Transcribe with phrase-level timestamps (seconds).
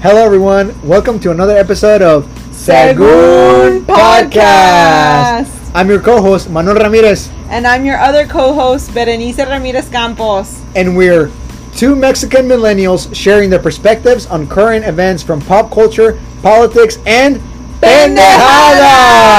[0.00, 0.74] Hello, everyone.
[0.86, 5.50] Welcome to another episode of Segun Podcast.
[5.74, 10.62] I'm your co-host Manuel Ramirez, And I'm your other co-host, Berenice Ramirez Campos.
[10.76, 11.30] and we're
[11.74, 17.36] two Mexican millennials sharing their perspectives on current events from pop culture, politics, and
[17.80, 19.38] pendejadas.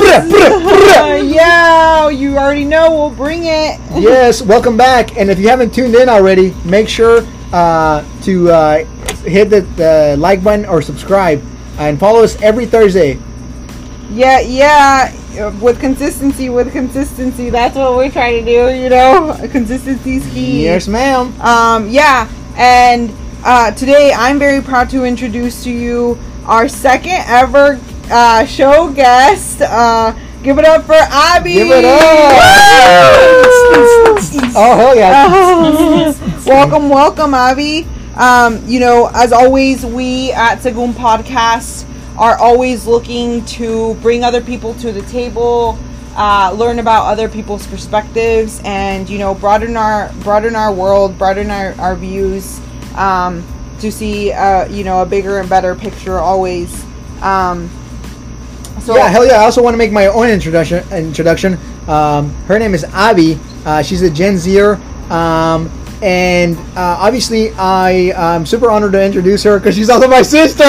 [1.30, 2.90] Yeah, you already know.
[2.90, 3.78] We'll bring it.
[3.96, 5.16] yes, welcome back.
[5.16, 8.84] And if you haven't tuned in already, make sure uh, to uh,
[9.22, 11.42] hit the, the like button or subscribe
[11.78, 13.18] and follow us every Thursday.
[14.10, 15.14] Yeah, yeah.
[15.60, 17.50] With consistency, with consistency.
[17.50, 18.76] That's what we're trying to do.
[18.76, 20.64] You know, consistency's key.
[20.64, 21.40] Yes, ma'am.
[21.40, 23.12] Um, yeah, and
[23.44, 27.78] uh, today I'm very proud to introduce to you our second ever
[28.10, 29.62] uh, show guest.
[29.62, 31.54] Uh, give it up for Abby.
[31.54, 33.46] Give it up.
[34.52, 36.12] Oh yeah!
[36.46, 37.86] welcome, welcome, Abby.
[38.16, 41.86] Um, you know, as always, we at Segun Podcast
[42.18, 45.78] are always looking to bring other people to the table,
[46.16, 51.50] uh, learn about other people's perspectives, and you know, broaden our broaden our world, broaden
[51.50, 52.60] our, our views,
[52.96, 53.46] um,
[53.80, 56.84] to see uh, you know a bigger and better picture always.
[57.22, 57.70] Um,
[58.80, 59.34] so yeah, hell yeah!
[59.34, 60.84] I also want to make my own introduction.
[60.92, 61.58] Introduction.
[61.86, 63.38] Um, her name is Abby.
[63.64, 64.74] Uh, she's a Gen Zer,
[65.10, 65.70] um,
[66.02, 70.64] and uh, obviously I am super honored to introduce her because she's also my sister.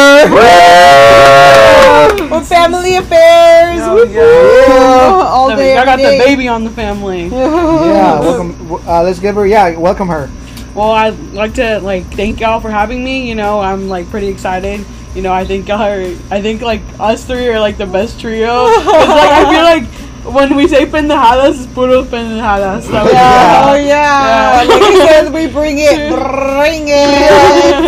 [2.29, 3.79] We're family affairs.
[3.83, 4.13] Oh, Woo-hoo.
[4.13, 5.27] yeah.
[5.27, 7.27] All So day, I got every the baby on the family.
[7.27, 8.71] yeah, welcome.
[8.87, 9.45] Uh, let's give her.
[9.45, 10.29] Yeah, welcome her.
[10.73, 13.27] Well, I'd like to like thank y'all for having me.
[13.27, 14.85] You know, I'm like pretty excited.
[15.13, 16.01] You know, I think y'all are.
[16.31, 18.67] I think like us three are like the best trio.
[18.67, 22.83] 'Cause, like I feel like when we say pendejadas, it's puro pendejadas.
[22.83, 24.63] So, Yeah, oh yeah.
[24.63, 24.67] Yeah.
[24.67, 27.81] Like I we bring it, bring it.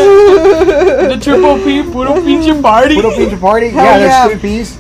[1.09, 2.95] the triple P, puro pinche party.
[2.95, 3.69] Puro pinche party.
[3.69, 4.27] Hell yeah, yeah.
[4.27, 4.77] there's three P's.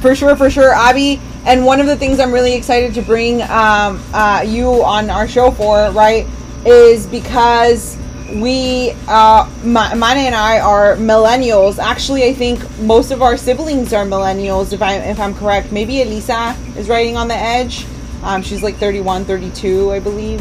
[0.00, 1.20] for sure, for sure, Abby.
[1.44, 5.26] And one of the things I'm really excited to bring um, uh, you on our
[5.26, 6.26] show for, right,
[6.64, 7.96] is because
[8.40, 11.78] we, uh, Ma- Mana and I are millennials.
[11.78, 15.70] Actually, I think most of our siblings are millennials, if I if I'm correct.
[15.72, 17.86] Maybe Elisa is writing on the edge.
[18.22, 20.40] Um, she's like 31, 32, I believe.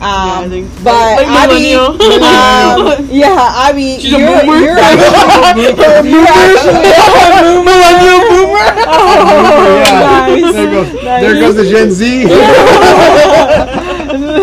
[0.00, 1.92] Um, I think- but like Abby, millennial.
[2.24, 4.56] um, yeah, Abby, She's you're, boomer.
[4.58, 5.62] you're actually,
[6.10, 8.66] you're actually a Millennial boomer.
[8.88, 10.00] Oh, yeah.
[10.00, 10.52] nice.
[10.54, 10.92] There goes.
[10.94, 11.20] Nice.
[11.22, 12.24] There goes the Gen Z.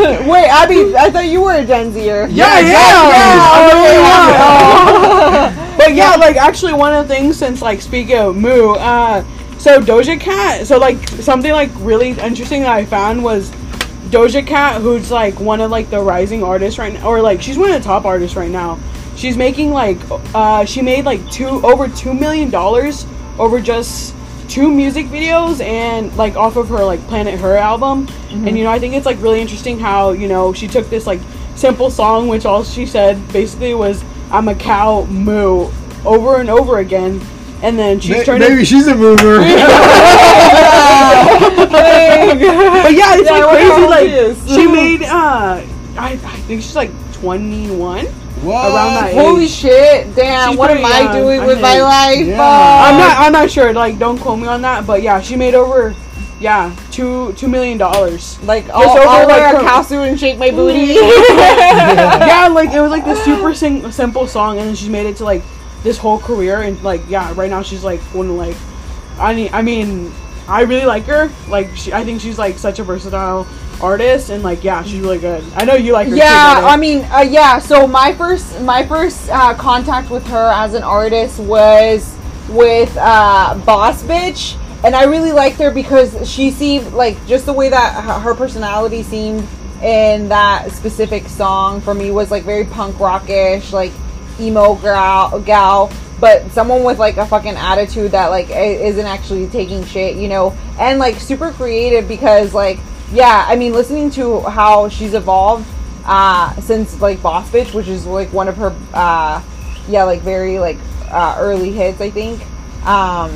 [0.27, 2.27] Wait, Abby, I thought you were a Gen Zer.
[2.27, 3.67] Yeah, Yeah,
[5.51, 9.25] okay, But yeah, like actually one of the things since like speaking of Moo, uh,
[9.57, 13.51] so Doja Cat, so like something like really interesting that I found was
[14.09, 17.57] Doja Cat, who's like one of like the rising artists right now, or like she's
[17.57, 18.79] one of the top artists right now.
[19.17, 19.97] She's making like
[20.33, 23.05] uh, she made like two over two million dollars
[23.37, 24.15] over just
[24.47, 28.07] two music videos and like off of her like Planet Her album.
[28.29, 31.05] And you know, I think it's like really interesting how you know she took this
[31.07, 31.19] like
[31.55, 35.69] simple song, which all she said basically was "I'm a cow, moo"
[36.05, 37.19] over and over again,
[37.61, 39.41] and then she's Ma- turned Maybe she's a boomer.
[41.67, 43.87] But yeah, it's Yeah, like crazy.
[43.87, 45.61] Like she she made, uh,
[45.97, 48.07] I, I think she's like 21
[48.45, 49.15] around that age.
[49.15, 50.15] Holy shit!
[50.15, 52.25] Damn, She's what am pretty I young, doing I with my life?
[52.25, 52.37] Yeah.
[52.37, 52.91] Fuck.
[52.91, 53.17] I'm not.
[53.19, 53.73] I'm not sure.
[53.73, 54.85] Like, don't quote me on that.
[54.85, 55.95] But yeah, she made over,
[56.39, 58.41] yeah, two two million dollars.
[58.43, 60.79] Like, I'll, over, I'll like, wear a her- cow suit and shake my booty.
[60.93, 65.17] yeah, like it was like this super sing- simple song, and then she made it
[65.17, 65.43] to like
[65.83, 68.55] this whole career, and like yeah, right now she's like one of like,
[69.19, 70.11] I mean, I mean,
[70.47, 71.31] I really like her.
[71.49, 73.45] Like, she, I think she's like such a versatile
[73.81, 75.43] artist, and like yeah, she's really good.
[75.55, 76.15] I know you like her.
[76.15, 76.67] yeah, Meta.
[76.67, 77.59] I mean, uh, yeah.
[77.59, 82.15] So my first, my first uh, contact with her as an artist was
[82.49, 87.53] with uh, Boss Bitch, and I really liked her because she seemed like just the
[87.53, 89.47] way that her personality seemed
[89.83, 93.91] in that specific song for me was like very punk rockish, like
[94.39, 99.85] emo gal, gal but someone with like a fucking attitude that like isn't actually taking
[99.85, 102.79] shit, you know, and like super creative because like
[103.11, 105.67] yeah, I mean listening to how she's evolved
[106.05, 109.41] uh since like Boss Bitch, which is like one of her uh
[109.87, 110.77] yeah, like very like
[111.09, 112.41] uh early hits, I think.
[112.85, 113.31] Um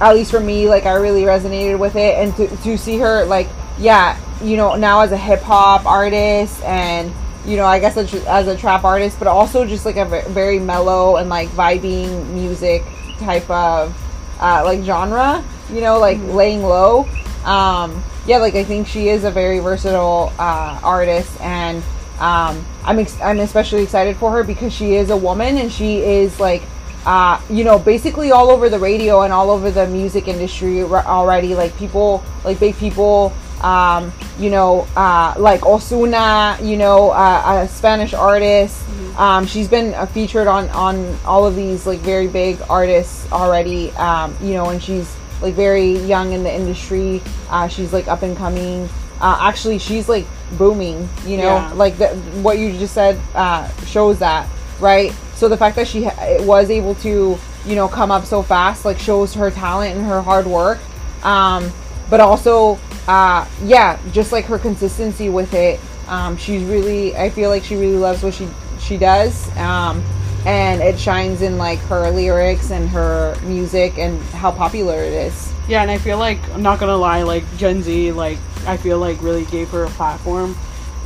[0.00, 3.24] at least for me, like I really resonated with it and to to see her
[3.24, 7.12] like yeah, you know, now as a hip hop artist and
[7.44, 10.58] you know, I guess as, as a trap artist, but also just like a very
[10.58, 12.82] mellow and like vibing music
[13.18, 13.96] type of
[14.40, 15.42] uh, like genre.
[15.70, 17.08] You know, like laying low.
[17.44, 21.82] Um, yeah, like I think she is a very versatile uh, artist, and
[22.20, 25.98] um, I'm ex- I'm especially excited for her because she is a woman and she
[25.98, 26.62] is like
[27.06, 31.54] uh, you know basically all over the radio and all over the music industry already
[31.54, 33.32] like people like big people
[33.62, 38.84] um, you know uh, like Ozuna you know uh, a Spanish artist.
[39.16, 43.90] Um, she's been uh, featured on on all of these like very big artists already
[43.92, 47.22] um, you know and she's like very young in the industry.
[47.48, 48.88] Uh, she's like up and coming.
[49.20, 51.56] Uh, actually she's like booming you know?
[51.56, 51.72] Yeah.
[51.74, 52.08] like the,
[52.42, 54.48] what you just said uh, shows that
[54.80, 55.12] right?
[55.34, 58.84] So the fact that she ha- was able to you know come up so fast
[58.84, 60.78] like shows her talent and her hard work.
[61.24, 61.70] Um,
[62.08, 65.80] but also uh, yeah just like her consistency with it.
[66.08, 68.48] Um, she's really i feel like she really loves what she
[68.80, 69.54] she does.
[69.56, 70.02] Um,
[70.46, 75.52] and it shines in like her lyrics and her music and how popular it is
[75.68, 78.98] Yeah, and I feel like I'm not gonna lie, like Gen Z, like I feel
[78.98, 80.56] like really gave her a platform.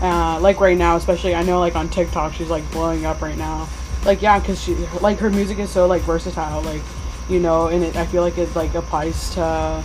[0.00, 3.36] Uh, like right now, especially I know like on TikTok, she's like blowing up right
[3.36, 3.68] now.
[4.04, 6.82] Like yeah, cause she like her music is so like versatile, like
[7.28, 9.82] you know, and it I feel like it like applies to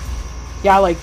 [0.63, 0.97] yeah, like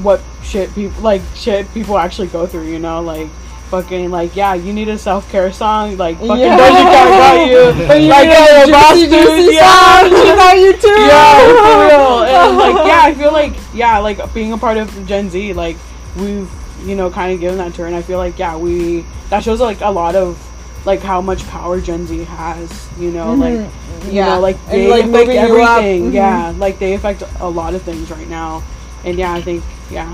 [0.00, 3.28] what shit people like shit people actually go through, you know, like.
[3.72, 6.60] Fucking like yeah, you need a self care song like fucking Yeah.
[6.60, 7.64] Doja Cat you.
[8.04, 10.00] You like a a boss dude, yeah.
[10.04, 12.18] song, she got you too Yeah, for real.
[12.36, 15.78] And like, yeah, I feel like, yeah, like being a part of Gen Z, like
[16.20, 16.50] we've,
[16.84, 17.94] you know, kind of given that turn.
[17.94, 20.36] I feel like, yeah, we that shows like a lot of
[20.84, 22.68] like how much power Gen Z has.
[23.00, 24.10] You know, like you Mm-hmm.
[24.12, 24.26] Yeah.
[24.34, 25.78] know, like they like, affect moving you up.
[25.78, 26.10] everything.
[26.10, 26.12] Mhm.
[26.12, 28.62] Yeah, like they affect a lot of things right now,
[29.04, 30.12] and yeah, I think, yeah,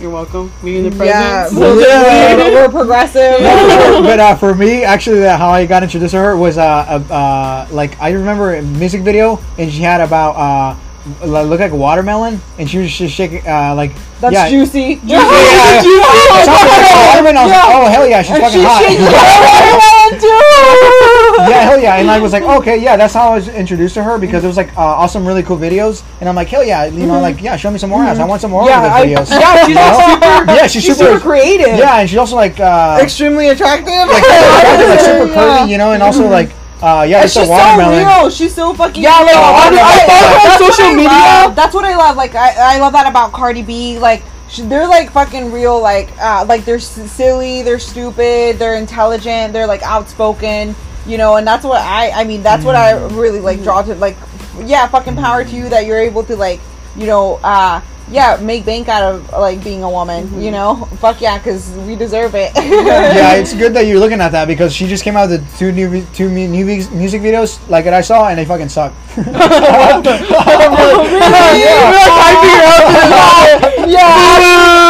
[0.00, 0.50] you're welcome.
[0.62, 1.60] We in the yeah, presence.
[1.60, 2.36] we're, Yeah.
[2.36, 6.36] we're, we're progressive but uh, for me, actually, uh, how I got introduced to her
[6.36, 10.76] was uh, uh, uh, like I remember a music video, and she had about
[11.24, 15.20] look like a watermelon, and she was just shaking uh, like that's yeah, juicy Yeah,
[15.22, 15.80] yeah, yeah.
[15.80, 17.36] It sounded like a watermelon.
[17.38, 18.82] I was like, oh hell yeah, she's And fucking she's hot.
[18.84, 21.50] watermelon too.
[21.50, 21.96] yeah, hell yeah.
[21.96, 24.46] And I was like, okay, yeah, that's how I was introduced to her because it
[24.46, 26.02] was like uh, awesome, really cool videos.
[26.20, 28.18] And I'm like, hell yeah, you know, like, yeah, show me some more ass.
[28.18, 29.40] I want some more Yeah, of I- those videos.
[29.40, 32.60] yeah, she's like super- Yeah, she's, she's super, super creative Yeah, and she's also like,
[32.60, 35.64] uh, extremely attractive like, like super Yeah.
[35.64, 36.50] curvy, you know, and also like,
[36.82, 38.30] uh, yeah, And it's a she's so real.
[38.30, 39.38] She's so fucking Yeah, like, real.
[39.38, 41.08] I- I That's follow her on what social I media.
[41.10, 41.56] love.
[41.56, 42.16] That's what I love.
[42.16, 43.98] Like I, I love that about Cardi B.
[43.98, 45.80] Like sh- they're like fucking real.
[45.80, 47.62] Like uh, like they're s- silly.
[47.62, 48.58] They're stupid.
[48.58, 49.52] They're intelligent.
[49.52, 50.74] They're like outspoken.
[51.06, 52.10] You know, and that's what I.
[52.10, 53.94] I mean, that's what I really like draw to.
[53.94, 54.16] Like,
[54.64, 56.60] yeah, fucking power to you that you're able to like,
[56.96, 57.80] you know, uh,
[58.10, 60.26] yeah, make bank out of like being a woman.
[60.26, 60.40] Mm-hmm.
[60.40, 62.52] You know, fuck yeah, because we deserve it.
[62.56, 65.72] yeah, it's good that you're looking at that because she just came out with two
[65.72, 68.92] new two new music videos like that I saw and they fucking suck.
[69.16, 69.26] yeah,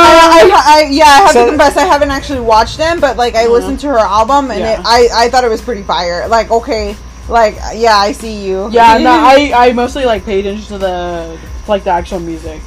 [0.03, 3.17] I, I, I, yeah, I have So- to confess, I haven't actually watched them, but
[3.17, 3.53] like I uh-huh.
[3.53, 4.81] listened to her album and Yeah.
[4.81, 6.27] it, I, I thought it was pretty fire.
[6.29, 6.97] Like, okay,
[7.29, 8.71] like yeah, I see you.
[8.71, 11.39] Yeah, no, I, I mostly like paid attention to the
[11.69, 12.61] like the actual music.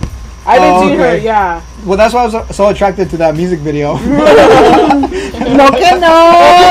[0.45, 1.17] I didn't Oh, see her.
[1.17, 3.93] Yeah, well, that's why I was so- so attracted to that music video.
[3.97, 6.17] no que no,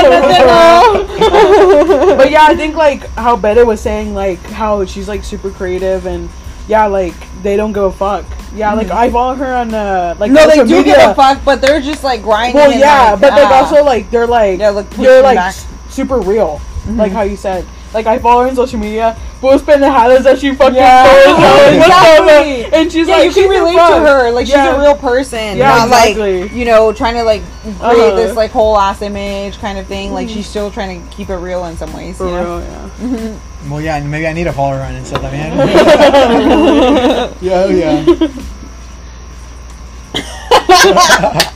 [0.03, 2.15] no que no.
[2.17, 6.05] but yeah, I think like how Beta was saying, like how she's like super creative
[6.05, 6.29] and
[6.67, 8.25] yeah, like they don't give a fuck.
[8.55, 10.95] Yeah, like I follow her on uh like No, they do media.
[10.95, 12.55] give a fuck, but they're just like grinding.
[12.55, 15.35] Well, and, yeah, like, but like uh, also like they're like Yeah, like, they're like
[15.35, 15.55] back.
[15.89, 17.65] super real, like how you said.
[17.93, 21.03] Like I follow her on social media, full pendejadas that she fucking Yeah.
[21.05, 22.65] posts, on Exactly.
[22.79, 24.31] And she's yeah, like you can relate to her.
[24.31, 26.41] Like she's a real person, Yeah, not exactly.
[26.43, 28.15] like you know trying to like create Uh-huh.
[28.15, 30.11] this like whole ass image kind of thing.
[30.13, 32.17] Like she's still trying to keep it real in some ways.
[32.17, 32.57] For you know?
[32.59, 33.37] real, yeah.
[33.69, 35.53] well, yeah, and maybe I need to follow her on Insta también.
[37.41, 38.03] yeah, yeah.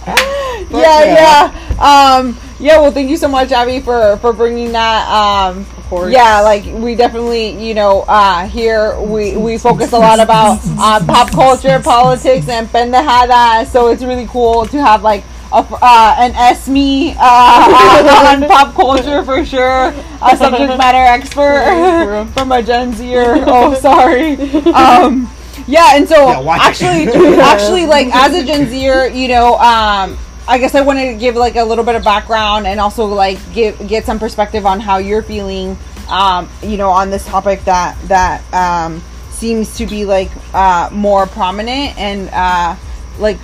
[0.70, 1.52] yeah, yeah.
[1.80, 2.18] yeah.
[2.20, 2.80] Um, yeah.
[2.80, 5.08] Well, thank you so much, Abby, for for bringing that.
[5.10, 6.12] Um, Of course.
[6.12, 11.00] yeah, like we definitely, you know, uh, here we we focus a lot about uh,
[11.06, 13.66] pop culture, politics, and pendejada.
[13.68, 15.24] So it's really cool to have like.
[15.50, 17.22] A, uh, an SME uh,
[18.36, 23.46] on pop culture for sure, a subject matter expert from a Gen Zer.
[23.48, 24.36] Oh, sorry.
[24.76, 25.32] Um,
[25.66, 27.08] yeah, and so Yeah, actually,
[27.40, 30.18] actually, like as a Gen Zer, you know, um,
[30.48, 33.38] I guess I wanted to give like a little bit of background and also like
[33.54, 35.78] give get some perspective on how you're feeling,
[36.10, 41.26] um, you know, on this topic that that um, seems to be like uh, more
[41.28, 42.76] prominent and uh,
[43.20, 43.38] like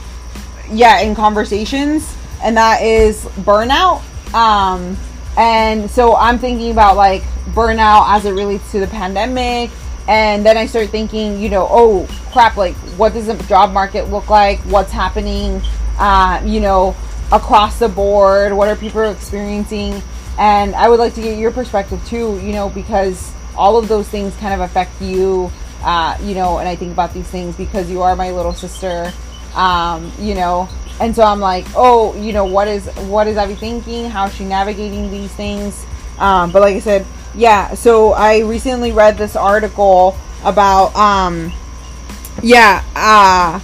[0.70, 4.02] yeah in conversations and that is burnout.
[4.34, 4.98] Um
[5.36, 7.24] and so i'm thinking about like
[7.56, 9.72] burnout as it relates to the pandemic
[10.08, 14.10] and then i start thinking you know oh crap like what does the job market
[14.10, 14.60] look like?
[14.62, 15.62] What's happening
[15.98, 16.96] uh you know
[17.32, 18.54] across the board?
[18.54, 20.02] What are people experiencing?
[20.38, 24.08] And I would like to get your perspective too, you know, because all of those
[24.08, 25.52] things kind of affect you,
[25.84, 29.12] uh, you know, and I think about these things because you are my little sister,
[29.56, 30.68] um, you know,
[31.00, 34.10] and so I'm like, oh, you know, what is what is Abby thinking?
[34.10, 35.86] How is she navigating these things?
[36.20, 37.74] Um, but like I said, yeah.
[37.74, 41.52] So I recently read this article about, um,
[42.42, 43.60] yeah, uh,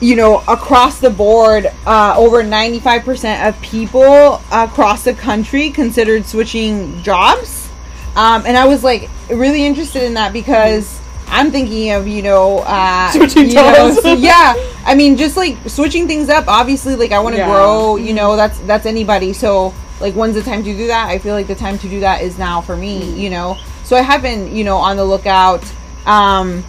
[0.00, 7.02] you know, across the board, uh, over 95% of people across the country considered switching
[7.02, 7.68] jobs.
[8.14, 12.58] Um, and I was like really interested in that because I'm thinking of, you know,
[12.60, 14.02] uh, Switching you know, jobs.
[14.02, 14.54] so- yeah.
[14.84, 16.46] I mean, just like switching things up.
[16.46, 17.50] Obviously, like I want to Yeah.
[17.50, 17.96] grow.
[17.96, 19.32] You know, that's that's anybody.
[19.32, 21.08] So, like, when's the time to do that?
[21.08, 23.00] I feel like the time to do that is now for me.
[23.02, 23.18] Mm.
[23.18, 25.64] You know, so I have been, you know, on the lookout,
[26.06, 26.62] um,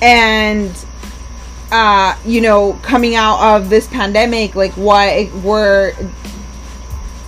[0.00, 0.70] and
[1.72, 5.92] uh, you know, coming out of this pandemic, like what we're,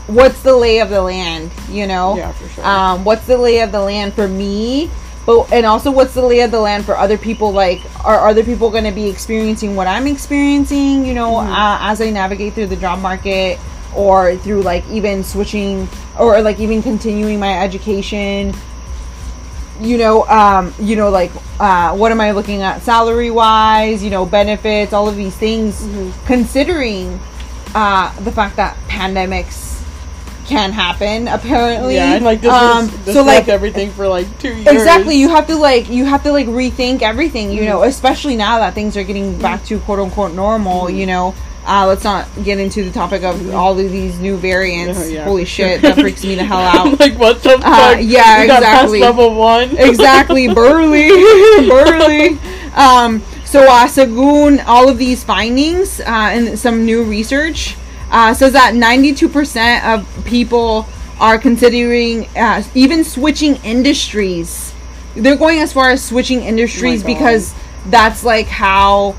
[0.06, 1.50] what's the lay of the land?
[1.68, 2.64] You know, Yeah, for sure.
[2.66, 4.90] um, what's the lay of the land for me
[5.26, 8.42] but and also what's the lay of the land for other people like are other
[8.42, 12.66] people going to be experiencing what i'm experiencing you know uh, as i navigate through
[12.66, 13.58] the job market
[13.94, 15.86] or through like even switching
[16.18, 18.54] or like even continuing my education
[19.80, 21.30] you know um you know like
[21.60, 25.86] uh what am i looking at salary wise you know benefits all of these things
[26.26, 27.18] considering
[27.74, 29.66] uh the fact that pandemics
[30.46, 34.48] can happen apparently yeah, and like this um was so like everything for like two
[34.54, 34.66] years.
[34.68, 37.68] exactly you have to like you have to like rethink everything you Mm-hmm.
[37.68, 40.96] know especially now that things are getting back to quote unquote normal Mm-hmm.
[40.96, 41.34] you know
[41.68, 45.24] uh, let's not get into the topic of all of these new variants Oh, yeah,
[45.24, 47.64] holy shit that freaks me the hell out like what the fuck?
[47.64, 49.00] Uh, yeah, We exactly.
[49.00, 49.76] level one.
[49.78, 51.08] exactly burly
[51.68, 52.38] burly
[52.74, 57.76] um so uh sagoon all of these findings uh and some new research
[58.10, 60.86] uh says that 92% of people
[61.20, 64.72] are considering uh, even switching industries
[65.16, 67.08] they're going as far as switching industries God.
[67.08, 67.54] because
[67.86, 69.14] that's like how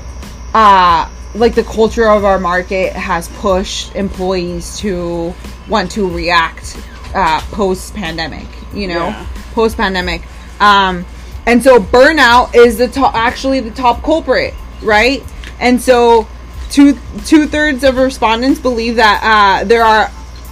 [0.54, 5.34] uh like the culture of our market has pushed employees to
[5.68, 6.76] want to react
[7.14, 9.06] uh post pandemic you know?
[9.08, 9.26] Yeah.
[9.52, 10.22] post pandemic
[10.60, 11.04] um
[11.46, 15.22] and so burnout is the top actually the top culprit right?
[15.58, 16.26] And so
[16.70, 19.20] two two-thirds of respondents believe that
[19.62, 20.10] uh there are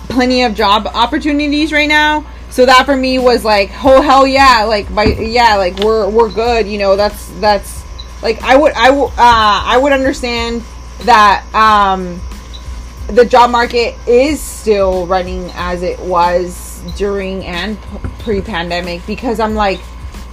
[0.09, 2.27] plenty of job opportunities right now.
[2.51, 6.31] So that for me was like oh hell yeah like by yeah like we're we're
[6.31, 7.78] good you know that's that's
[8.23, 10.63] like i would i uh i would understand
[11.01, 12.21] that um
[13.09, 17.81] the job market is still running as it was during and
[18.21, 19.81] pre-pandemic because i'm like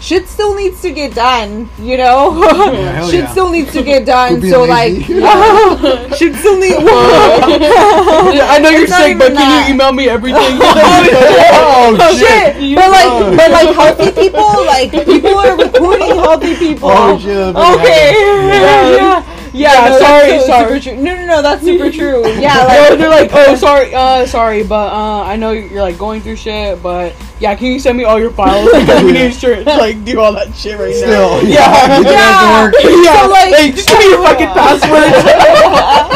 [0.06, 3.32] shit still needs to get done you know hell shit yeah.
[3.32, 4.94] still needs to get done so like
[6.16, 10.40] shit still need I know you're sick, but even can you email me everything?
[10.40, 12.56] Oh, oh, oh shit.
[12.56, 12.76] shit!
[12.76, 16.90] But like, but like healthy people, like people are recruiting healthy people.
[16.92, 17.56] Oh shit!
[17.56, 18.14] Okay.
[18.98, 19.35] Yeah.
[19.56, 19.74] Yeah.
[19.74, 20.82] Yeah, no, that's sorry, so- sorry.
[20.82, 21.04] Super true.
[21.04, 21.42] No, no, no.
[21.42, 22.28] That's super true.
[22.40, 22.88] Yeah.
[22.90, 26.36] No, they're like, oh, sorry, uh, sorry, but uh, I know you're like going through
[26.38, 28.70] shit, but yeah, can you send me all your files?
[28.72, 31.40] Because we need to like do all that shit right now.
[31.40, 32.00] Still, Yeah.
[32.00, 32.74] Your ass to work.
[33.06, 36.16] Yeah, So, like- hey, just give me your fucking password.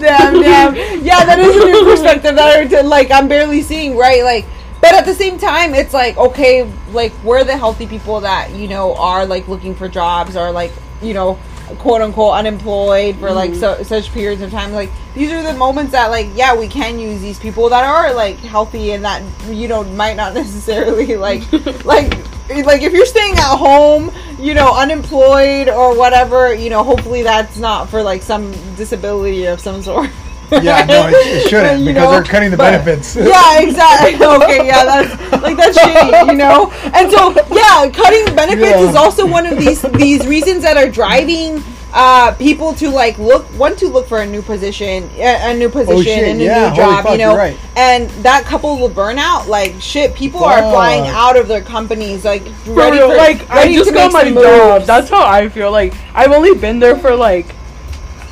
[0.00, 0.74] damn, damn.
[1.04, 3.10] Yeah, that is a new perspective that I like.
[3.10, 4.22] I'm barely seeing right.
[4.22, 4.44] Like,
[4.80, 8.68] but at the same time, it's like okay, like we're the healthy people that you
[8.68, 11.38] know are like looking for jobs or like you know
[11.78, 13.60] quote unquote unemployed for like mm-hmm.
[13.60, 14.72] so, such periods of time.
[14.72, 18.14] Like these are the moments that like yeah we can use these people that are
[18.14, 21.50] like healthy and that you know might not necessarily like
[21.84, 22.12] like
[22.48, 27.56] like if you're staying at home you know unemployed or whatever you know hopefully that's
[27.56, 30.10] not for like some disability of some sort
[30.50, 33.16] Yeah, no, it, it shouldn't because know, they're cutting the but- benefits.
[33.16, 34.14] yeah, exactly.
[34.34, 36.70] Okay, yeah, that's like that's shitty, you know.
[36.94, 38.88] And so, yeah, cutting benefits Yeah.
[38.90, 43.46] is also one of these these reasons that are driving uh, people to like look
[43.58, 46.44] want to look for a new position, a, a new position, Oh, shit, and a
[46.44, 47.36] yeah, new job, fuck, you know.
[47.36, 47.56] right.
[47.76, 52.42] And that coupled with burnout, like shit, people are flying out of their companies, like
[52.64, 54.82] For ready real, for like I ready just to got my some job.
[54.82, 55.70] That's how I feel.
[55.70, 57.46] Like I've only been there for like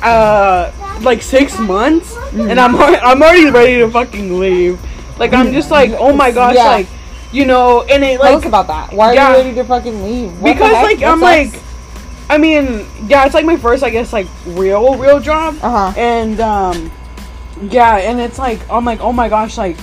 [0.01, 0.71] uh
[1.01, 4.79] like six months, and I'm I'm already ready to fucking leave.
[5.19, 6.65] Like I'm just like, oh my gosh, Yeah.
[6.67, 6.87] like
[7.31, 8.93] you know, and it Tell like us about that.
[8.93, 9.29] Why are yeah.
[9.31, 10.31] you ready to fucking leave?
[10.39, 11.59] What because like What I'm like,
[12.29, 15.93] I mean, yeah, it's like my first, I guess, like real real job, Uh-huh.
[15.97, 16.91] and um,
[17.69, 19.77] yeah, and it's like I'm like, oh my gosh, like,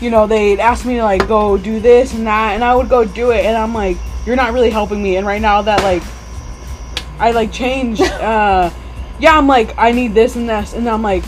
[0.00, 2.88] you know, they'd ask me to like go do this and that, and I would
[2.88, 5.82] go do it, and I'm like, you're not really helping me, and right now that
[5.82, 6.02] like,
[7.18, 8.70] I like changed, uh,
[9.18, 11.24] yeah, I'm like, I need this and this, and I'm like,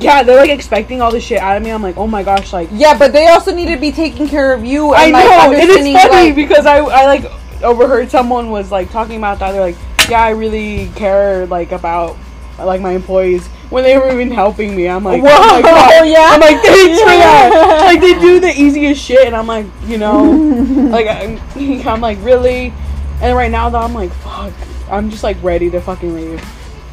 [0.00, 1.70] yeah, they're like expecting all this shit out of me.
[1.70, 4.52] I'm like, oh my gosh, like Yeah, but they also need to be taking care
[4.52, 4.90] of you.
[4.92, 7.24] I And, know, like, and it's funny like- because I I like
[7.62, 9.52] overheard someone was like talking about that.
[9.52, 9.76] They're like,
[10.08, 12.16] yeah, I really care like about
[12.58, 14.88] like my employees when they were even helping me.
[14.88, 16.28] I'm like, Whoa, oh my god, yeah.
[16.32, 17.80] I'm like, thanks for that.
[17.84, 20.22] Like they do the easiest shit, and I'm like, you know,
[20.90, 21.38] like I'm,
[21.88, 22.72] I'm like really,
[23.22, 24.52] and right now though I'm like, fuck,
[24.90, 26.44] I'm just like ready to fucking leave.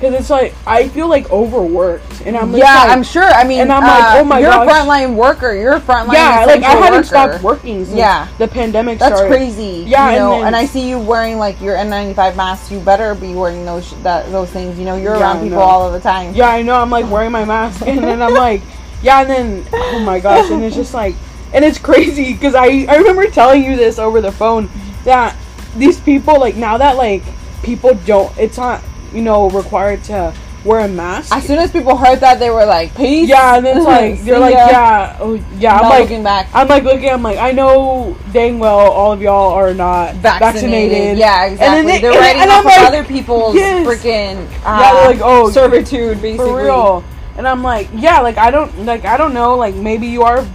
[0.01, 3.21] Cause it's like I feel like overworked, and I'm just, yeah, like, I'm sure.
[3.23, 4.67] I mean, and I'm like, uh, oh my you're gosh.
[4.67, 5.53] a frontline worker.
[5.53, 6.13] You're a frontline.
[6.13, 7.03] yeah, like I haven't worker.
[7.03, 8.27] stopped working since Yeah.
[8.39, 9.31] the pandemic That's started.
[9.31, 9.83] crazy.
[9.87, 12.71] Yeah, you and know, then- and, I see you wearing like your N95 mask.
[12.71, 14.79] You better be wearing those sh- that those things.
[14.79, 16.33] You know, you're Yeah, around people all of the time.
[16.33, 16.81] Yeah, I know.
[16.81, 18.63] I'm like wearing my mask, and then I'm like,
[19.03, 21.13] yeah, and then oh my gosh, and it's just like,
[21.53, 24.67] and it's crazy because I I remember telling you this over the phone
[25.03, 25.35] that
[25.77, 27.21] these people like now that like
[27.61, 28.81] people don't, it's not
[29.13, 31.33] you know required to wear a mask.
[31.35, 34.21] As soon as people heard that, they were like, "Peace." yeah, and then it's like
[34.21, 34.67] they're like, ya.
[34.69, 35.75] yeah, oh yeah.
[35.75, 36.49] I'm Not like, looking back.
[36.53, 37.09] I'm like looking.
[37.09, 40.53] I'm like, I know dang well all of y'all are not Vaccinated.
[40.53, 41.17] vaccinated.
[41.17, 41.75] Yeah, And exactly.
[41.77, 43.87] then they- They're and- writing and off like, other people's yes.
[43.87, 46.37] freaking uh, Yeah, like, oh, servitude, basically.
[46.37, 47.03] for real.
[47.37, 50.45] And I'm like, yeah, like I don't like I don't know, like maybe you are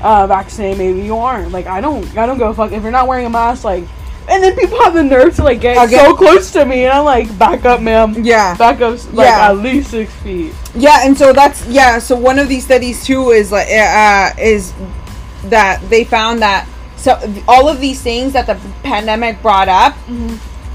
[0.00, 1.50] uh, vaccinated, maybe you aren't.
[1.50, 3.84] Like I don't I don't go fuck if you're not wearing a mask, like.
[4.28, 6.92] And then people have the nerve to like get Again- so close to me, and
[6.92, 8.14] I'm like, back up, ma'am.
[8.24, 8.56] Yeah.
[8.56, 9.48] Back up, like Yeah.
[9.50, 10.52] at least six feet.
[10.74, 11.98] Yeah, and so that's yeah.
[12.00, 14.72] So one of these studies too is like uh, is
[15.44, 16.66] that they found that
[16.96, 19.94] so all of these things that the pandemic brought up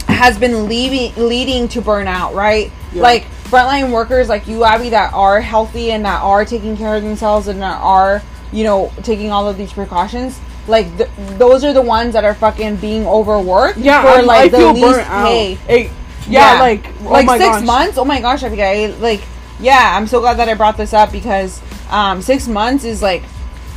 [0.08, 2.72] has been leaving leading to burnout, right?
[2.94, 3.02] Yeah.
[3.04, 7.04] Like frontline workers like you, Abby, that are healthy and that are taking care of
[7.04, 8.22] themselves and that are
[8.54, 10.40] you know taking all of these precautions.
[10.68, 14.46] Like th- those are the ones that are fucking being overworked Yeah, for I'm- like
[14.46, 15.26] I the feel least burnt out.
[15.28, 15.58] pay.
[15.68, 15.92] It-
[16.30, 17.64] yeah, like oh like six gosh.
[17.66, 17.98] months.
[17.98, 19.22] Oh my gosh, I think I like.
[19.60, 21.60] Yeah, I'm so glad that I brought this up because
[21.92, 23.24] um, six months is like,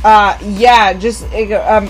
[0.03, 1.89] uh, yeah, just um,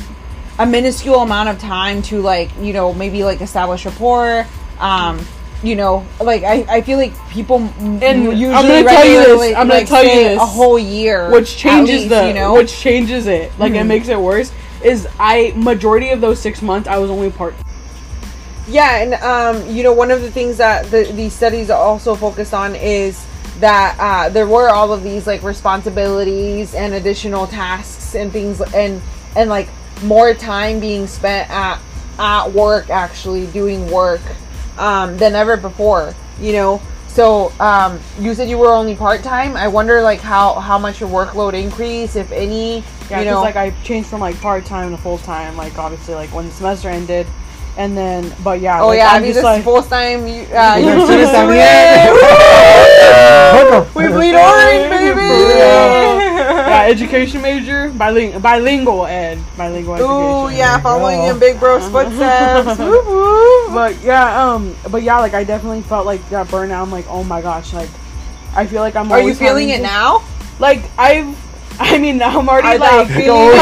[0.57, 4.45] a minuscule amount of time to like you know maybe like establish rapport.
[4.79, 5.19] Um,
[5.63, 9.27] you know, like I, I feel like people And usually I'm gonna tell you this,
[9.27, 10.37] regularly, I'm gonna like, tell you this.
[10.41, 13.87] a whole year, which changes least, the you know which changes it like it Mhm.
[13.87, 14.51] makes it worse
[14.85, 17.53] is i majority of those six months i was only part
[18.67, 22.53] Yeah, and um, you know, one of the things that the, these studies also focused
[22.53, 23.23] on is
[23.59, 29.01] that uh, there were all of these like responsibilities and additional tasks and things, and
[29.35, 29.69] and like
[30.03, 31.79] more time being spent at
[32.17, 34.21] at work, actually doing work,
[34.79, 36.15] um, than ever before.
[36.41, 36.81] You know,
[37.15, 39.55] so um, you said you were only part time.
[39.55, 42.83] I wonder like how how much your workload increased, if any.
[43.09, 46.29] yeah you 'cause, know, like i changed from like part-time to full-time like obviously like
[46.33, 47.27] when the semester ended
[47.77, 50.27] and then but yeah oh like, yeah, I I'm mean just this like full time.
[50.27, 51.29] You, uh, You're you serious,
[53.95, 56.24] We bleed orange, baby.
[56.75, 62.77] Yeah education major biling- bilingual ed bilingual Ooh, education yeah, following in Big Bro's footsteps.
[62.79, 63.73] Woo woo.
[63.73, 67.23] but yeah um but yeah like i definitely felt like that burnout i'm like oh
[67.23, 67.89] my gosh like
[68.55, 70.23] i feel like i'm Are you feeling it to- now?
[70.59, 71.27] like i've
[71.79, 73.51] i mean now i'm already I like Go.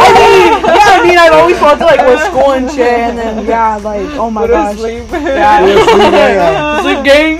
[0.00, 3.18] I mean, yeah, I mean, I've always felt to, like with school and shit, and
[3.18, 5.04] then yeah, like oh my to gosh, sleep.
[5.12, 6.82] yeah, sleep, yeah.
[6.82, 7.36] Sleep gang.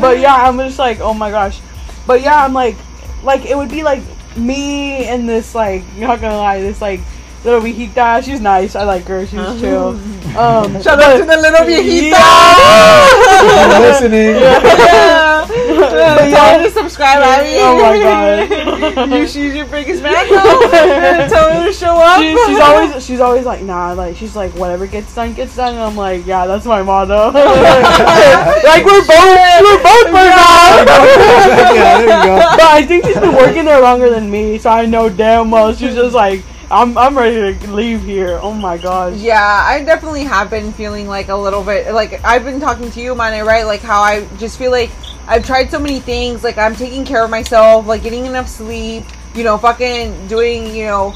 [0.00, 1.60] but yeah, I'm just like oh my gosh,
[2.08, 2.76] but yeah, I'm like,
[3.22, 4.02] like it would be like
[4.34, 7.00] me and this like not gonna lie, this like
[7.44, 8.24] little viejita.
[8.24, 8.74] She's nice.
[8.74, 9.26] I like her.
[9.26, 9.60] She's uh-huh.
[9.60, 9.92] chill.
[10.36, 12.14] Um, Shout out to the little viejita.
[12.14, 14.36] I'm listening.
[14.36, 15.46] Yeah.
[15.48, 16.58] But Tell her yeah.
[16.58, 17.56] to subscribe, Abby.
[17.58, 19.10] Oh my god.
[19.10, 21.28] you, she's your biggest fan though.
[21.28, 22.20] Tell her to show up.
[22.20, 25.74] She, she's always she's always like nah like she's like whatever gets done gets done
[25.74, 31.98] and I'm like yeah that's my motto like we're both we're both burnt out yeah,
[31.98, 32.36] there you go.
[32.38, 35.72] but I think she's been working there longer than me so I know damn well
[35.74, 40.24] she's just like I'm I'm ready to leave here oh my gosh Yeah, I definitely
[40.24, 43.64] have been feeling like a little bit like I've been talking to you, Mane, right?
[43.64, 44.90] Like how I just feel like
[45.26, 46.44] I've tried so many things.
[46.44, 49.04] Like I'm taking care of myself, like getting enough sleep,
[49.34, 51.14] you know, fucking doing, you know,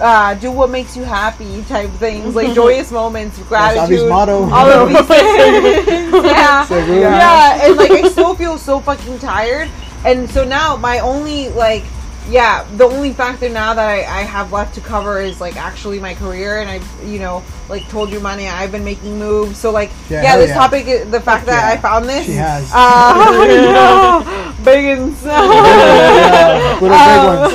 [0.00, 4.42] uh, do what makes you happy type things, like joyous moments, That's gratitude, Abby's motto.
[4.50, 6.12] all of these things.
[6.24, 7.00] yeah, So good.
[7.00, 9.68] yeah, and like I still feel so fucking tired,
[10.04, 11.84] and so now my only like
[12.28, 15.98] yeah the only factor now that I, I have left to cover is like actually
[15.98, 19.70] my career and i've you know like told you money i've been making moves so
[19.70, 20.54] like Yeah, yeah, this yeah.
[20.54, 21.72] topic the fact that yeah.
[21.72, 22.70] i found this She has.
[22.74, 24.22] uh,
[24.62, 25.16] biggins.
[25.28, 27.52] Yeah, little big ones.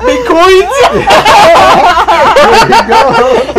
[0.00, 0.70] Big coins.
[0.80, 3.00] There you go.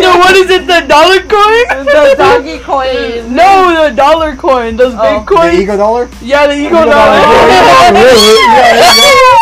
[0.01, 0.65] no, what is it?
[0.65, 1.85] The dollar coin?
[1.85, 3.35] the doggy coin.
[3.35, 4.75] No, the dollar coin.
[4.77, 5.19] Those Oh.
[5.19, 5.55] big coins.
[5.55, 6.09] The ego dollar.
[6.21, 7.19] Yeah, the eagle Eagle dollar.
[7.21, 8.01] dollar.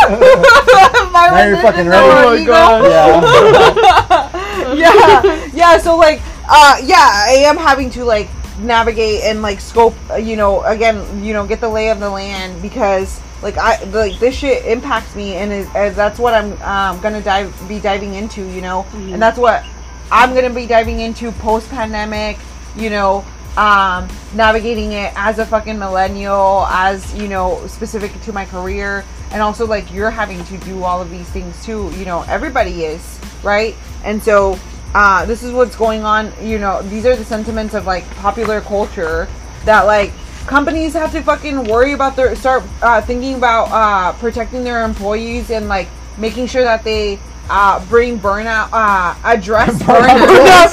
[0.10, 0.26] Really?
[0.26, 1.12] You.
[1.12, 2.08] My Now you're fucking ready.
[2.08, 2.52] more Oh my ego.
[2.52, 4.36] god.
[4.70, 4.94] Yeah.
[4.94, 5.78] yeah, yeah.
[5.80, 9.96] So like, uh, yeah, I am having to like navigate and like scope.
[10.12, 13.84] uh, You know, again, you know, get the lay of the land because like I
[13.86, 17.80] like this shit impacts me, and is, uh, that's what I'm um, gonna dive be
[17.80, 18.46] diving into.
[18.48, 19.64] You know, and that's what
[20.12, 22.38] I'm gonna be diving into post pandemic.
[22.76, 23.26] You know.
[23.58, 29.42] Um, navigating it as a fucking millennial, as you know, specific to my career, and
[29.42, 31.92] also like you're having to do all of these things too.
[31.96, 34.60] You know, everybody is right, and so
[34.94, 36.32] uh, this is what's going on.
[36.42, 39.28] You know, these are the sentiments of like popular culture
[39.66, 40.12] that like
[40.48, 45.52] companies have to fucking worry about their start uh, thinking about uh, protecting their employees
[45.52, 45.88] and like
[46.18, 50.70] making sure that they uh, bring burnout, uh, address burnout.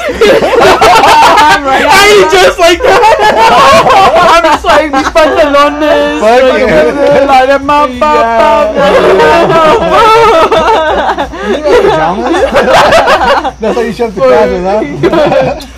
[1.56, 3.00] I ain't just like that.
[4.36, 6.20] I'm just like mis pantalones.
[6.20, 7.24] Fuck like, yeah.
[7.26, 10.55] light 'em up, You know pajamas?
[13.60, 14.80] That's how you show up to classes, huh?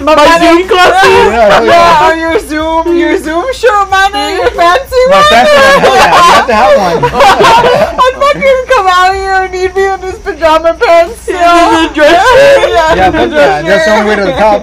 [0.04, 1.08] My Zoom classes.
[1.08, 2.06] Yeah, yeah, yeah.
[2.11, 5.24] on your Zoom, your Zoom shirt, man, your fancy My one.
[5.30, 6.11] fancy one, yeah.
[6.11, 6.98] You have to have one.
[7.08, 11.28] I'd fucking come out here and he'd be in his pajama pants.
[11.28, 12.70] Yeah, the dress shirt.
[12.70, 13.62] Yeah, Yeah, the fuck yeah.
[13.62, 14.61] That's the only way to the top.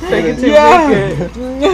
[0.10, 0.88] Take it to Yeah.
[0.88, 1.20] make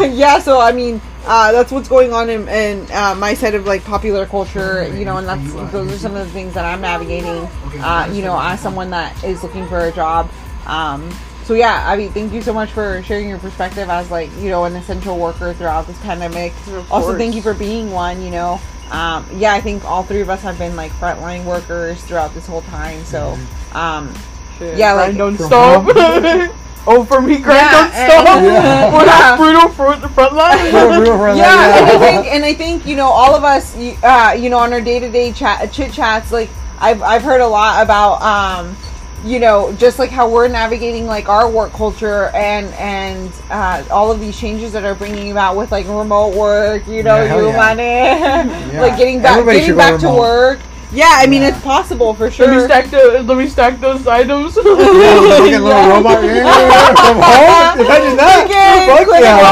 [0.02, 0.12] it.
[0.14, 3.66] yeah, so I mean, uh, that's what's going on in, in uh, my side of
[3.66, 6.80] like popular culture, you know, and that's those are some of the things that I'm
[6.80, 7.48] navigating,
[7.82, 10.30] uh, you know, as someone that is looking for a job.
[10.66, 11.10] Um,
[11.44, 14.48] so yeah, I mean, thank you so much for sharing your perspective as like you
[14.48, 16.52] know an essential worker throughout this pandemic.
[16.90, 18.22] Also, thank you for being one.
[18.22, 18.60] You know,
[18.90, 22.46] um, yeah, I think all three of us have been like frontline workers throughout this
[22.46, 23.04] whole time.
[23.04, 23.38] So.
[23.72, 24.12] Um,
[24.58, 26.56] Yeah, grind like- don't stop.
[26.86, 26.98] home?
[27.00, 28.42] oh, for me, grind Yeah, don't and- stop.
[28.42, 28.92] Yeah.
[28.92, 29.36] What Yeah.
[29.36, 30.74] brutal front, front line.
[30.74, 33.76] Real, real for yeah, and I think and I think you know all of us,
[33.76, 36.48] you- uh, you know, on our day to day chat chit chats, like
[36.80, 38.76] I've I've heard a lot about, um,
[39.24, 44.12] you know, just like how we're navigating like our work culture and and uh, all
[44.12, 47.40] of these changes that are bringing about with like remote work, you know, Yeah, hell
[47.42, 47.56] you yeah.
[47.56, 47.82] money,
[48.74, 48.80] Yeah.
[48.82, 50.58] like getting back Everybody getting should go back to work.
[50.92, 51.48] Yeah, I mean Yeah.
[51.48, 52.46] it's possible for sure.
[52.46, 53.20] Let me stack the.
[53.22, 54.56] Let me stack those items.
[54.66, 57.80] Yeah, fucking little robot yeah, from home.
[57.84, 58.44] Imagine that.
[58.46, 59.36] Again, Fuck click yeah.
[59.36, 59.42] on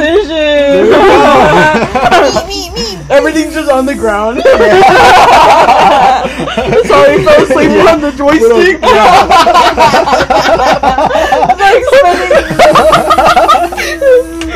[0.00, 0.90] There you precision.
[2.48, 2.80] me, me, me.
[3.10, 4.42] Everything's just on the ground.
[4.42, 4.50] Sorry,
[7.14, 8.80] I fell asleep on the joystick.
[11.60, 12.32] Like spinning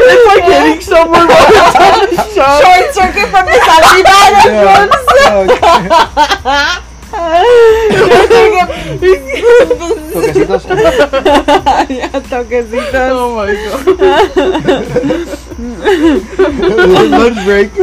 [0.05, 1.41] It's like hitting somewhere by the
[1.73, 2.63] time the shot.
[2.63, 4.05] short circuit from the bag.
[4.45, 4.89] Yeah.
[10.13, 10.65] Toquecitos.
[11.89, 13.15] yeah, toquecitos.
[13.15, 13.87] Oh my god.
[17.11, 17.71] Lunch break.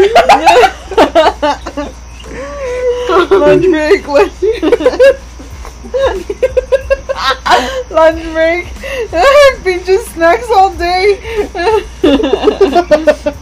[3.31, 4.33] Lunch break, lunch
[7.89, 8.65] Lunch break.
[9.63, 11.19] Peaches snacks all day.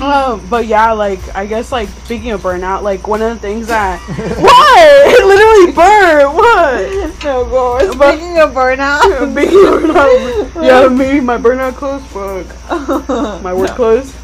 [0.00, 3.66] Um, but yeah, like I guess like speaking of burnout, like one of the things
[3.68, 6.34] that what it literally burned.
[6.36, 7.24] What?
[7.24, 7.78] no go.
[7.96, 9.34] But- Speaking of burnout.
[9.34, 10.64] Big burnout.
[10.64, 12.04] Yeah, me my burnout clothes.
[12.06, 14.14] Fuck, my work clothes.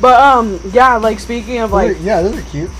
[0.00, 2.70] But um, yeah, like speaking of like yeah, those are cute.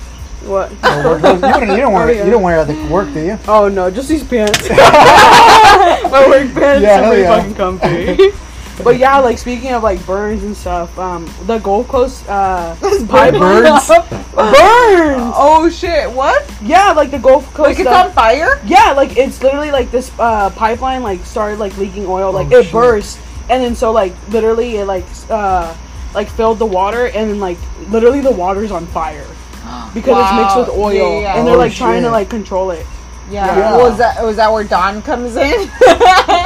[0.50, 0.72] What?
[0.82, 1.22] Oh, work.
[1.22, 2.24] You don't, you don't wear Oh, yeah.
[2.24, 3.38] you don't wear the work, do you?
[3.48, 4.68] Oh no, just these pants.
[4.68, 7.36] my work pants Yeah, are hell pretty yeah.
[7.38, 8.36] fucking comfy.
[8.82, 12.74] But yeah, like speaking of like burns and stuff, um, the Gold Coast uh
[13.08, 13.86] pipe Burns?
[13.88, 15.32] burns.
[15.36, 16.10] Oh shit!
[16.10, 16.50] What?
[16.62, 17.68] Yeah, like the Gulf Coast.
[17.68, 18.58] Like it's uh, on fire?
[18.64, 22.58] Yeah, like it's literally like this uh, pipeline like started like leaking oil, like Oh,
[22.60, 22.72] it shit.
[22.72, 25.76] burst, and then so like literally it like uh
[26.14, 27.58] like filled the water, and then like
[27.90, 29.26] literally the water's on fire
[29.62, 29.90] Oh.
[29.94, 31.37] because it's mixed with oil, Yeah, yeah, yeah.
[31.38, 32.87] and they're Oh, like trying to like control it.
[33.31, 33.46] Yeah.
[33.57, 33.77] Yeah.
[33.77, 35.70] Was that was that where Dawn comes in?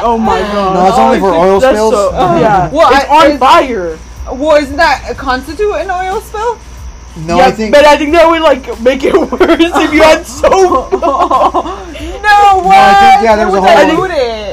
[0.07, 0.75] Oh my god!
[0.75, 1.95] No, it's only for oil That's spills.
[1.95, 2.71] so yeah.
[2.73, 3.99] Well, it's I- on is- fire.
[4.33, 6.59] well, isn't that constitute an oil spill?
[7.17, 10.03] No, yeah, I think but I think that would like make it worse if you
[10.03, 10.91] had soap.
[10.93, 12.75] No, what?
[12.99, 14.44] think, yeah, there was a What whole- would it?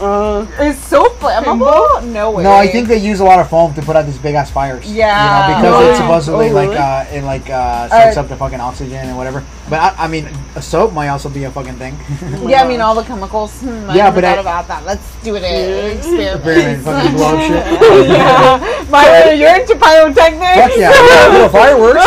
[0.00, 2.02] Uh, Is soap flammable?
[2.04, 2.42] No way.
[2.42, 4.50] no, I think they use a lot of foam to put out these big ass
[4.50, 4.84] fires.
[4.90, 5.48] Yeah.
[5.58, 5.88] you know, because No.
[5.90, 9.16] it's supposedly Oh, like uh, it like uh, soaks Uh, up the fucking oxygen and
[9.16, 9.44] whatever.
[9.68, 11.96] But I, I mean, a soap might also be a fucking thing.
[12.50, 13.52] Yeah, I mean all the chemicals.
[13.60, 14.84] Hmm, Yeah, never but thought I- about that.
[14.84, 15.44] Let's do it.
[15.44, 16.36] Experiment.
[16.40, 18.08] Experiment, fucking blow up shit.
[18.08, 20.56] yeah, My, you're into pyrotechnics.
[20.60, 22.02] Fuck yeah, yeah, little fireworks.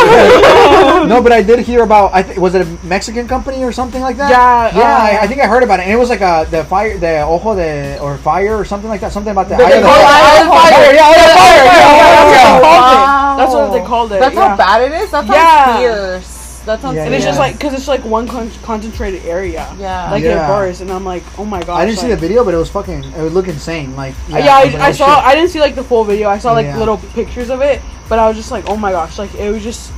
[1.08, 2.14] no, but I did hear about.
[2.14, 4.30] I th- was it a Mexican company or something like that?
[4.32, 4.82] Yeah, yeah.
[4.84, 6.98] uh, I, I think I heard about it, and it was like a the fire,
[6.98, 9.12] the ojo de Uh, or fire or something like that.
[9.12, 10.72] Something about the The- eye of the oh, eye of the fire.
[10.72, 10.94] fire.
[10.94, 11.66] Yeah, eye fire.
[11.66, 13.38] Yeah, yeah, yeah, yeah.
[13.38, 14.20] That's what they called it.
[14.20, 14.50] That's yeah.
[14.50, 15.12] how bad it is.
[15.12, 15.78] That's sounds Yeah.
[15.78, 16.40] fierce.
[16.66, 17.30] That sounds Yeah, And it's yeah.
[17.32, 19.68] just like because it's like one con- concentrated area.
[19.78, 20.10] Yeah.
[20.12, 20.46] Like Yeah.
[20.46, 21.82] it bursts, and I'm like, oh my god.
[21.82, 23.04] I didn't see the video, but it was fucking.
[23.04, 23.96] It would look insane.
[23.98, 25.16] Like uh, Yeah, was I, like, I saw.
[25.16, 25.26] shit.
[25.26, 26.30] I didn't see like the full video.
[26.30, 26.78] I saw like Yeah.
[26.78, 29.62] little pictures of it, but I was just like, oh my gosh, like it was
[29.62, 29.92] just,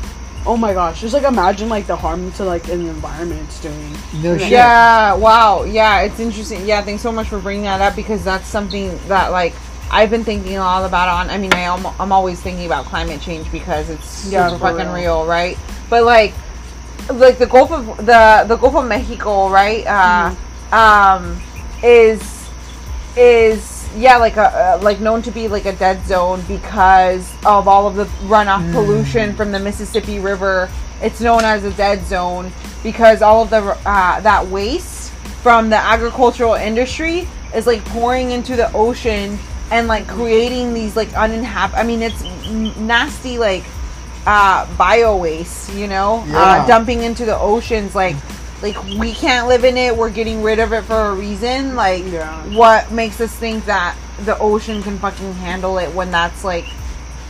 [0.45, 3.91] oh my gosh, just like imagine like the harm to like an environment it's doing.
[4.21, 4.51] No shit.
[4.51, 5.63] Yeah, wow.
[5.63, 6.65] Yeah, it's interesting.
[6.65, 9.53] Yeah, thanks so much for bringing that up because that's something that like
[9.91, 12.85] I've been thinking a lot about on I mean, I am, I'm always thinking about
[12.85, 15.21] climate change because it's Yeah, super fucking real.
[15.21, 15.25] real.
[15.25, 15.57] right?
[15.89, 16.33] But like
[17.13, 19.85] like the Gulf of the the Gulf of Mexico, right?
[19.85, 20.35] Uh
[20.75, 21.41] um
[21.83, 22.21] is
[23.15, 24.43] is yeah, like a
[24.75, 28.71] uh, like known to be like a dead zone because of all of the runoff
[28.73, 30.69] pollution from the Mississippi River.
[31.01, 32.51] It's known as a dead zone
[32.83, 35.11] because all of the uh, that waste
[35.43, 39.37] from the agricultural industry is like pouring into the ocean
[39.71, 41.77] and like creating these like uninhabit.
[41.77, 42.21] I mean, it's
[42.77, 43.63] nasty like
[44.25, 45.73] uh, bio waste.
[45.73, 46.37] You know, Yeah.
[46.39, 48.15] uh, dumping into the oceans like.
[48.73, 49.95] Like we can't live in it.
[49.95, 51.75] We're getting rid of it for a reason.
[51.75, 52.43] Like Yeah.
[52.55, 56.65] what makes us think that the ocean can fucking handle it when that's like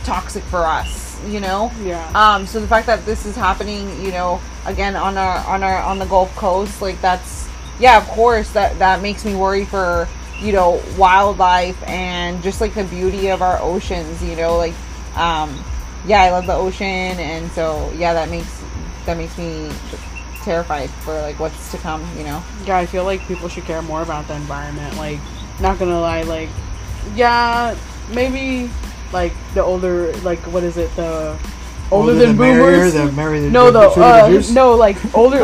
[0.04, 2.08] toxic for us you know Yeah.
[2.14, 5.78] um so the fact that this is happening you know again on our on our
[5.82, 7.48] on the gulf coast like that's
[7.80, 10.06] yeah of course that that makes me worry for
[10.40, 14.74] you know wildlife and just like the beauty of our oceans you know like
[15.16, 15.58] um
[16.06, 18.62] yeah i love the ocean and so yeah that makes
[19.06, 19.68] that makes me
[20.46, 23.82] terrified for like what's to come you know Yeah, I feel like people should care
[23.82, 24.96] more about the environment.
[24.96, 25.18] Like,
[25.60, 26.48] not gonna lie, like,
[27.16, 27.76] yeah,
[28.14, 28.70] maybe
[29.12, 31.36] like the older, like, what is it, the
[31.90, 32.94] older, the than merrier, boomers?
[32.94, 35.38] the merrier, no, the uh, no, like older.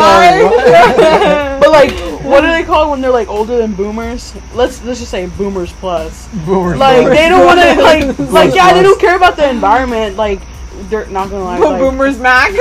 [0.00, 1.60] Sorry, what?
[1.60, 1.92] but like,
[2.24, 4.34] what do they call it when they're like older than boomers?
[4.54, 6.26] Let's let's just say boomers plus.
[6.46, 6.78] Boomers.
[6.78, 7.16] Like boomers.
[7.16, 10.16] they don't want to like like yeah they don't care about the environment.
[10.16, 10.40] Like
[10.88, 11.58] they're not gonna lie.
[11.58, 12.52] Like, boomers max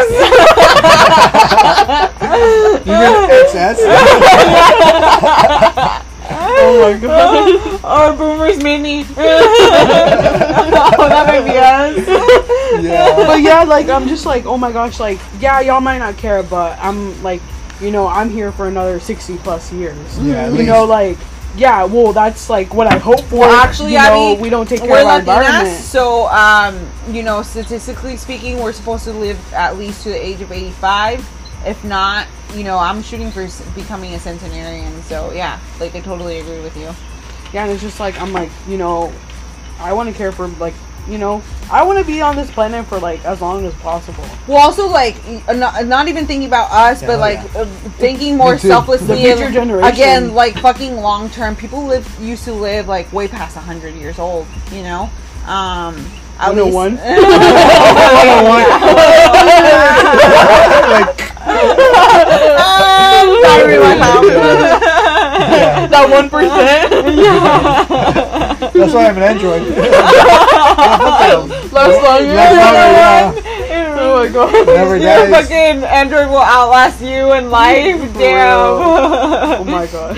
[2.86, 3.78] You mean XS?
[6.26, 8.14] oh my god.
[8.14, 11.98] or boomers mini oh that might be us
[12.82, 13.16] yeah.
[13.16, 16.44] but yeah, like I'm just like, oh my gosh, like yeah, y'all might not care,
[16.44, 17.42] but I'm like,
[17.82, 20.20] you know, I'm here for another sixty plus years.
[20.20, 20.68] Yeah, at you least.
[20.70, 21.18] know, like
[21.56, 23.40] yeah, well, that's like what I hope for.
[23.40, 25.84] Well, actually, you know, Abby, we don't take care of our Latinas, environment.
[25.84, 30.42] so um, you know, statistically speaking, we're supposed to live at least to the age
[30.42, 31.28] of eighty-five.
[31.66, 35.02] If not, you know, I'm shooting for becoming a centenarian.
[35.04, 36.94] So yeah, like I totally agree with you.
[37.54, 39.14] Yeah, and it's just like I'm like, you know,
[39.80, 40.74] I want to care for like,
[41.08, 44.26] you know, I want to be on this planet for like as long as possible.
[44.48, 45.16] Well, also like
[45.48, 47.62] not, not even thinking about us, but like yeah.
[47.62, 47.66] uh,
[47.98, 49.08] thinking more Me selflessly.
[49.08, 49.92] The future and- generation.
[49.92, 51.56] Again, like fucking long term.
[51.56, 54.48] People live used to live like way past hundred years old.
[54.72, 55.10] You know.
[55.46, 56.06] Um,
[56.40, 56.98] at least- 101?
[62.58, 64.24] Ah, sorry, my mouth.
[65.92, 66.92] that one percent.
[68.74, 69.62] That's why I'm an android.
[71.74, 73.34] Last longer, yeah.
[73.96, 74.68] Oh my god.
[74.68, 75.30] Never Your dies.
[75.48, 78.14] fucking android will outlast you in life.
[78.14, 78.50] Damn.
[78.50, 80.16] Oh my god.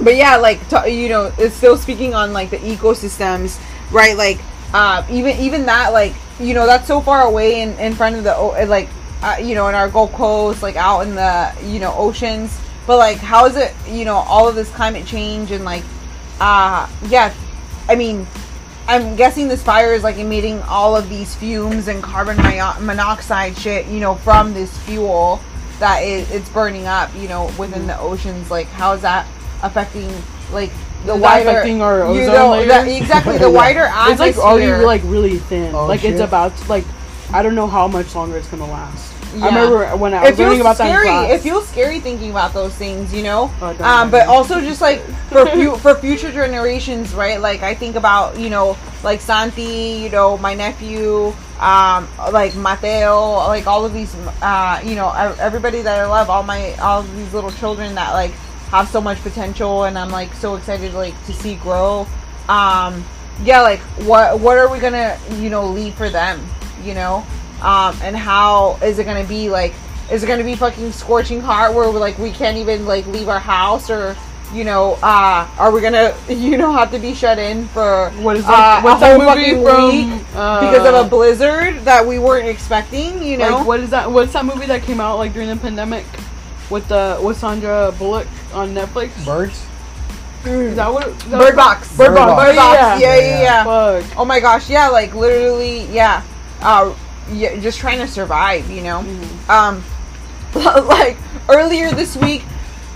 [0.00, 3.58] but yeah like t- you know it's still speaking on like the ecosystems
[3.90, 4.38] right like
[4.74, 8.22] uh, even even that like you know that's so far away in, in front of
[8.22, 8.90] the o- like
[9.22, 12.98] uh, you know in our Gulf Coast like out in the you know oceans but
[12.98, 15.82] like how is it you know all of this climate change and like
[16.40, 17.32] uh yeah
[17.88, 18.26] I mean
[18.88, 23.86] I'm guessing this fire is like emitting all of these fumes and carbon monoxide shit,
[23.86, 25.40] you know, from this fuel
[25.80, 28.48] that it, it's burning up, you know, within the oceans.
[28.50, 29.26] Like, how is that
[29.62, 30.08] affecting,
[30.52, 30.70] like,
[31.04, 32.68] the Is that wider, affecting our you know, layer?
[32.68, 34.28] that- exactly the wider atmosphere.
[34.28, 35.74] It's like already like really thin.
[35.74, 36.84] Oh, like it's about to, like
[37.32, 39.12] I don't know how much longer it's gonna last.
[39.36, 39.46] Yeah.
[39.46, 41.08] I remember when I it was learning feels about that in scary.
[41.08, 41.30] class.
[41.30, 43.52] It feels scary thinking about those things, you know.
[43.60, 47.40] Oh, um, but also just like for fu- for future generations, right?
[47.40, 53.36] Like I think about you know like Santi, you know my nephew, um, like Mateo,
[53.48, 57.16] like all of these, uh, you know everybody that I love, all my all of
[57.16, 58.32] these little children that like
[58.70, 62.06] have so much potential, and I'm like so excited like to see grow.
[62.48, 63.04] Um,
[63.42, 66.44] yeah, like what what are we gonna you know leave for them?
[66.82, 67.26] You know,
[67.62, 69.74] um, and how is it gonna be like?
[70.10, 73.28] Is it gonna be fucking scorching hot where we're like we can't even like leave
[73.28, 74.16] our house or
[74.52, 78.36] you know, uh, are we gonna, you know, have to be shut in for What
[78.36, 78.84] is uh, that?
[78.84, 79.88] what's a that whole movie fucking from?
[79.88, 83.22] week uh, because of a blizzard that we weren't expecting?
[83.22, 84.10] You know, Like what is that?
[84.10, 86.04] What's that movie that came out like during the pandemic
[86.70, 89.24] with the with Sandra Bullock on Netflix?
[89.24, 89.64] Birds.
[90.44, 91.08] Is that what?
[91.08, 91.96] Is that Bird Box.
[91.96, 92.40] Bird Box.
[92.40, 92.76] Bird Box.
[92.76, 92.98] Yeah.
[92.98, 93.64] Yeah, yeah, yeah.
[93.64, 94.16] Fuck.
[94.16, 96.22] Oh my gosh, yeah, like literally, yeah.
[96.60, 96.94] Uh,
[97.30, 99.00] yeah, just trying to survive, you know.
[99.48, 99.84] Um,
[100.54, 101.16] like
[101.48, 102.42] earlier this week,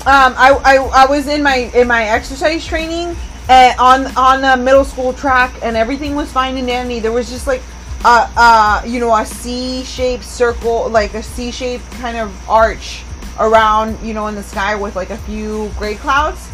[0.07, 3.17] um, I, I I was in my in my exercise training
[3.49, 7.01] and on on a middle school track, and everything was fine and dandy.
[7.01, 7.63] There was just like.
[8.03, 13.03] Uh, uh, you know, a C-shaped circle, like a C-shaped kind of arch
[13.39, 16.49] around, you know, in the sky with like a few gray clouds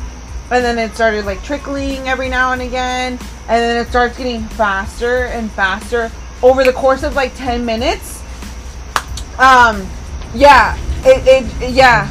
[0.51, 4.45] and then it started like trickling every now and again and then it starts getting
[4.51, 6.11] faster and faster
[6.43, 8.23] over the course of like 10 minutes
[9.39, 9.87] um
[10.35, 12.11] yeah it, it yeah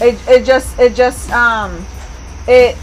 [0.00, 1.84] it, it just it just um
[2.48, 2.76] it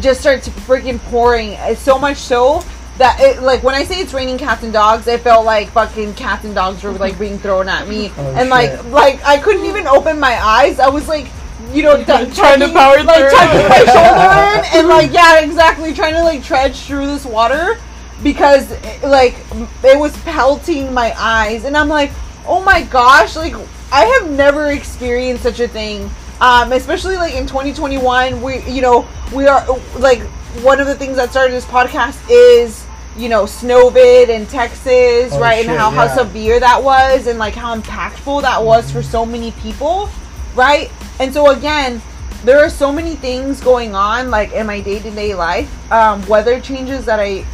[0.00, 2.62] just starts freaking pouring it's so much so
[2.98, 6.14] that it like when I say it's raining cats and dogs, it felt like fucking
[6.14, 8.86] cats and dogs were like being thrown at me, Oh, and like shit.
[8.86, 10.80] like I couldn't even open my eyes.
[10.80, 11.28] I was like,
[11.72, 13.30] you know, d- Trying to power like through.
[13.38, 17.78] tucking my shoulder in, and like yeah, exactly, trying to like trudge through this water
[18.22, 18.70] because
[19.02, 19.36] like
[19.82, 22.10] it was pelting my eyes, and I'm like,
[22.46, 23.54] oh my gosh, like
[23.92, 26.10] I have never experienced such a thing.
[26.40, 29.66] Um, especially like in 2021, we you know we are
[29.98, 30.20] like
[30.62, 35.40] one of the things that started this podcast is you know snowvid in Texas, Oh,
[35.40, 39.02] right, shit, and how, how severe that was, and like how impactful that was for
[39.02, 40.08] so many people,
[40.54, 40.90] right?
[41.18, 42.00] And so again,
[42.44, 46.24] there are so many things going on like in my day to day life, um,
[46.28, 47.44] weather changes that I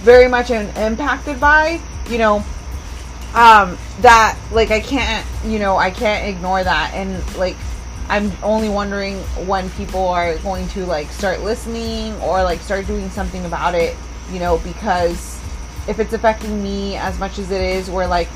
[0.00, 2.44] very much impacted by, you know,
[3.34, 7.56] um, that like I can't, you know, I can't ignore that, and like
[8.08, 13.08] I'm only wondering when people are going to like start listening or like start doing
[13.10, 13.96] something about it,
[14.32, 15.40] you know, because
[15.86, 18.28] if it's affecting me as much as it is, where like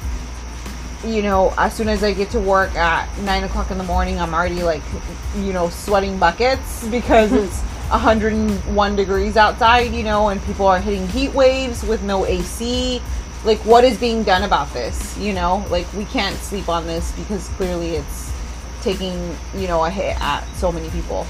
[1.05, 4.18] you know, as soon as I get to work at nine o'clock in the morning,
[4.18, 4.83] I'm already like,
[5.37, 11.07] you know, sweating buckets because it's 101 degrees outside, you know, and people are hitting
[11.09, 13.01] heat waves with no AC.
[13.44, 15.16] Like, what is being done about this?
[15.18, 18.33] You know, like, we can't sleep on this because clearly it's
[18.83, 21.27] taking, you know, a hit at so many people.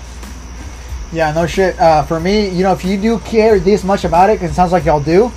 [1.12, 1.78] Yeah, no shit.
[1.78, 4.54] Uh, for me, you know, if you do care this much about it, because it
[4.54, 5.30] sounds like y'all do,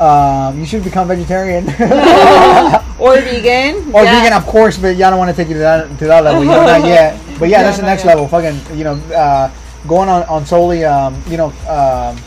[0.00, 1.64] um, you should become vegetarian
[2.98, 3.92] Or vegan.
[3.94, 4.20] or yeah.
[4.22, 4.78] vegan, of course.
[4.78, 6.42] But y'all don't want to take you to that to that level.
[6.42, 7.20] You know, not yet.
[7.38, 8.16] But yeah, Yeah, that's the next yet.
[8.16, 8.26] level.
[8.28, 9.50] Fucking, you know, uh,
[9.86, 12.18] going on on solely, um, you know, um,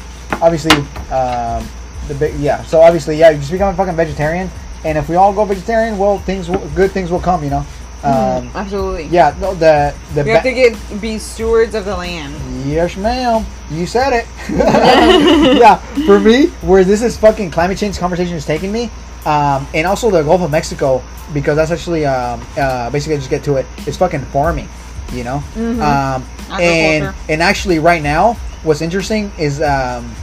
[0.41, 0.75] obviously,
[1.11, 1.67] um,
[2.07, 2.63] the big yeah.
[2.63, 4.49] So obviously, yeah, you just become a fucking vegetarian,
[4.83, 7.43] and if we all go vegetarian, well, things, will, good things will come.
[7.43, 7.65] You know.
[8.03, 9.05] Um, Absolutely.
[9.05, 12.35] yeah, no, the the We have to get be stewards of the land.
[12.67, 13.43] Yes, ma'am.
[13.71, 14.27] You said it.
[15.57, 18.91] yeah, for me, where this is fucking climate change conversation is taking me,
[19.25, 21.01] um, and also the Gulf of Mexico,
[21.33, 23.65] because that's actually um, uh, basically just get to it.
[23.87, 24.69] It's fucking farming,
[25.11, 25.43] you know.
[25.57, 30.13] Um, and and actually, right now, what's interesting is um,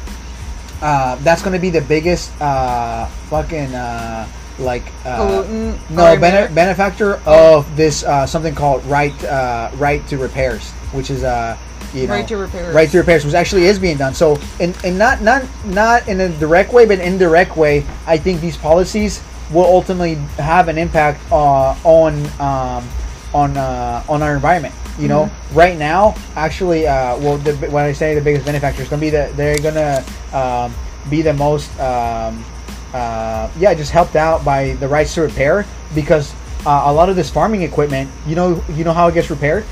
[0.80, 6.52] uh, that's going to be the biggest uh, fucking uh, like uh, Pollutant no bene-
[6.54, 11.56] benefactor of this uh, something called right uh, right to repairs, which is uh,
[11.94, 12.74] you know Right to repairs.
[12.74, 14.14] right to repairs, which actually is being done.
[14.14, 18.40] So, in, in not not not in a direct way, but indirect way, I think
[18.40, 22.88] these policies will ultimately have an impact uh, on um,
[23.34, 24.74] on uh, on our environment.
[24.98, 25.54] You know, Mm-hmm.
[25.58, 29.06] right now, actually, uh, well, the, when I say the biggest benefactor is going to
[29.06, 30.04] be the they're going to
[30.36, 30.74] um,
[31.08, 32.44] be the most um,
[32.92, 36.34] uh, yeah, just helped out by the rights to repair because
[36.66, 39.64] uh, a lot of this farming equipment, you know, you know how it gets repaired.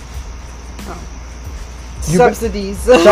[2.09, 2.79] You- Subsidies.
[2.79, 3.07] subsidies.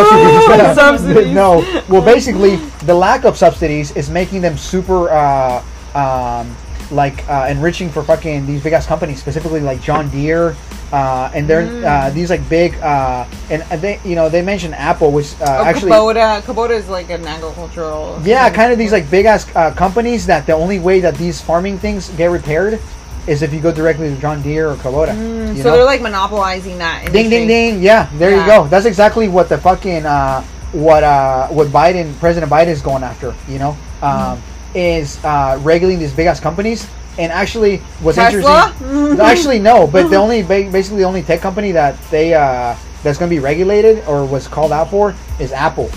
[0.74, 1.34] Subsidies.
[1.34, 1.82] no.
[1.88, 5.62] Well, basically, the lack of subsidies is making them super, uh,
[5.94, 6.56] um,
[6.90, 10.56] like uh, enriching for fucking these big ass companies, specifically like John Deere,
[10.92, 11.84] uh, and they're Mm.
[11.84, 15.64] uh, these like big, uh, and they, you know, they mentioned Apple, which uh, Oh,
[15.64, 15.90] actually.
[15.92, 16.40] Kubota.
[16.42, 18.20] Kubota is like an agricultural.
[18.24, 21.40] Yeah, kind of these like big ass uh, companies that the only way that these
[21.40, 22.80] farming things get repaired
[23.26, 25.12] is if you go directly to John Deere or Kubota.
[25.54, 25.76] you So know?
[25.76, 27.12] they're like monopolizing that.
[27.12, 27.82] Ding ding ding.
[27.82, 28.66] Yeah, there you go.
[28.68, 33.34] That's exactly what the fucking uh, what uh, what Biden President Biden is going after.
[33.46, 34.40] You know, um,
[34.74, 36.88] is uh, regulating these big ass companies.
[37.18, 38.72] And actually, what's Tesla?
[38.80, 39.20] interesting?
[39.26, 39.86] actually, no.
[39.86, 43.40] But the only basically the only tech company that they uh, that's going to be
[43.40, 45.90] regulated or was called out for is Apple.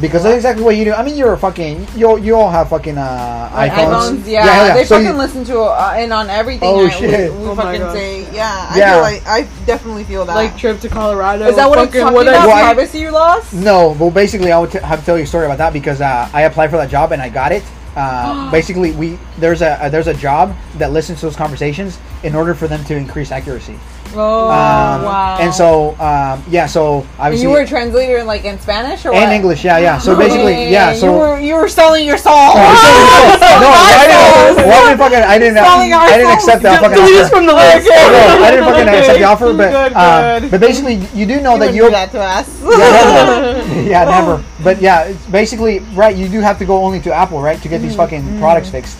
[0.00, 0.92] because that's exactly what you do.
[0.92, 4.20] I mean, you're a fucking you you all have fucking uh, Like iPhones.
[4.20, 6.68] iPhones, yeah, hell they So fucking you- listen to uh, in on everything.
[6.68, 7.30] Oh, I, shit.
[7.32, 7.92] We, we Oh my fucking God.
[7.94, 8.68] say, yeah.
[8.70, 8.92] I Yeah.
[8.94, 10.34] feel like I definitely feel that.
[10.34, 11.44] Like trip to Colorado.
[11.46, 12.48] is that what it's fucking talking what about?
[12.48, 13.52] Why- Privacy loss?
[13.52, 16.00] No, well, basically, I would t- have to tell you a story about that because
[16.00, 17.62] uh, I applied for that job and I got it.
[17.96, 22.54] Uh, basically, we there's a there's a job that listens to those conversations in order
[22.54, 23.78] for them to increase accuracy.
[24.14, 25.38] Oh Um, wow!
[25.40, 29.04] And so, um, yeah, so And obviously, you were a translator in, like in Spanish
[29.06, 29.32] or and what?
[29.32, 29.98] English, yeah, yeah.
[29.98, 30.92] So basically, yeah.
[30.94, 32.32] So you were you were selling your soul.
[32.36, 37.16] no, I didn't, well, I didn't fucking, I didn't, I didn't accept that fucking Delete
[37.16, 37.36] us offer.
[37.36, 37.88] from the list.
[37.88, 40.50] No, I didn't fucking accept the offer, but Good, uh, good.
[40.50, 42.48] but basically, you do know You that wouldn't you do that to us.
[42.62, 43.82] yeah, never.
[43.90, 44.44] yeah, never.
[44.62, 46.14] But yeah, it's basically, right?
[46.16, 48.98] You do have to go only to Apple, right, to get these fucking products fixed,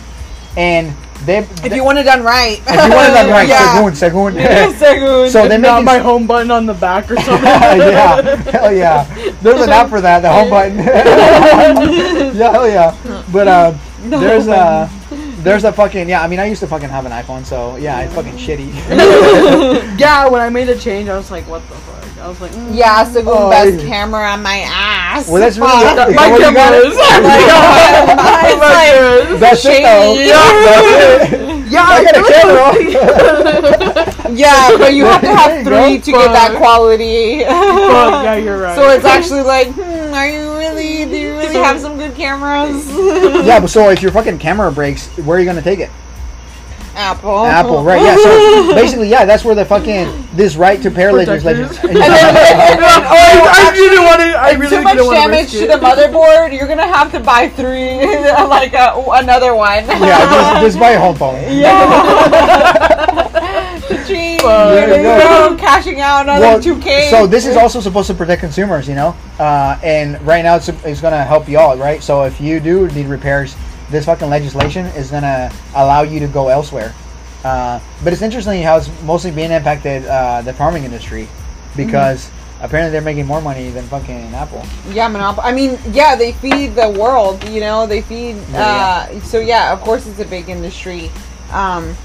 [0.57, 0.93] and
[1.25, 1.39] they.
[1.39, 2.59] if you want it done right.
[2.59, 3.75] if you want it done right, yeah.
[3.75, 4.33] segun, segun.
[4.73, 5.29] Segun.
[5.29, 7.45] so they make my home button on the back or something.
[7.45, 9.03] yeah, hell yeah.
[9.41, 10.77] There's an app for that, the home button.
[10.77, 13.23] yeah, hell yeah.
[13.31, 14.89] But uh, there's a
[15.43, 16.21] there's a fucking yeah.
[16.21, 18.73] I mean, I used to fucking have an iPhone, so yeah, it's fucking shitty.
[19.99, 22.02] yeah, when I made the change, I was like, what the fuck?
[22.23, 22.73] I was like, mm.
[22.73, 23.89] Yeah, Segun Oh, best yeah.
[23.89, 25.27] camera on my ass.
[25.27, 26.07] well, that's really Fuck.
[26.09, 26.53] is my that what you got?
[26.55, 26.95] camera is.
[28.47, 30.15] It's like- That's it though.
[30.15, 30.29] Shady.
[30.29, 31.43] That's it.
[31.73, 34.09] Yeah, I got a camera.
[34.33, 37.39] Yeah, but you have to have three to get that quality.
[37.43, 38.75] Yeah, you're right.
[38.75, 41.05] So it's actually like, hmm, are you really?
[41.05, 42.87] Do you really have some good cameras?
[43.45, 45.89] yeah, but so if your fucking camera breaks, where are you gonna take it?
[46.95, 47.45] Apple.
[47.45, 48.01] Apple, right?
[48.01, 48.15] Yeah.
[48.17, 51.67] So basically, yeah, that's where the fucking this right to pair legislation.
[51.67, 51.89] Protectors.
[51.89, 54.27] And then, and then, oh, I actually, really want to.
[54.37, 57.11] I if really too much didn't want damage to to the motherboard, you're gonna have
[57.11, 57.97] to buy three,
[58.47, 59.85] like a, another one.
[59.85, 61.39] yeah, just, just buy a home phone.
[64.07, 64.73] Ching, Fuck.
[64.73, 65.49] there There you you go.
[65.49, 67.09] go, cashing out another Well, 2K.
[67.09, 70.67] So this is also supposed to protect consumers, you know, uh, and right now it's,
[70.69, 72.01] it's going to help you all, right?
[72.03, 73.55] So if you do need repairs,
[73.93, 76.93] this fucking legislation is going to allow you to go elsewhere.
[77.45, 81.27] Uh, but it's interesting how it's mostly being impacted uh, the farming industry
[81.75, 82.29] because
[82.61, 84.65] apparently they're making more money than fucking Apple.
[84.89, 85.45] Yeah, Monopoly.
[85.45, 87.47] I mean, yeah, they feed the world.
[87.47, 88.37] You know, they feed.
[88.51, 91.11] Yeah, Uh, so yeah, of course, it's a big industry.
[91.51, 91.95] Um,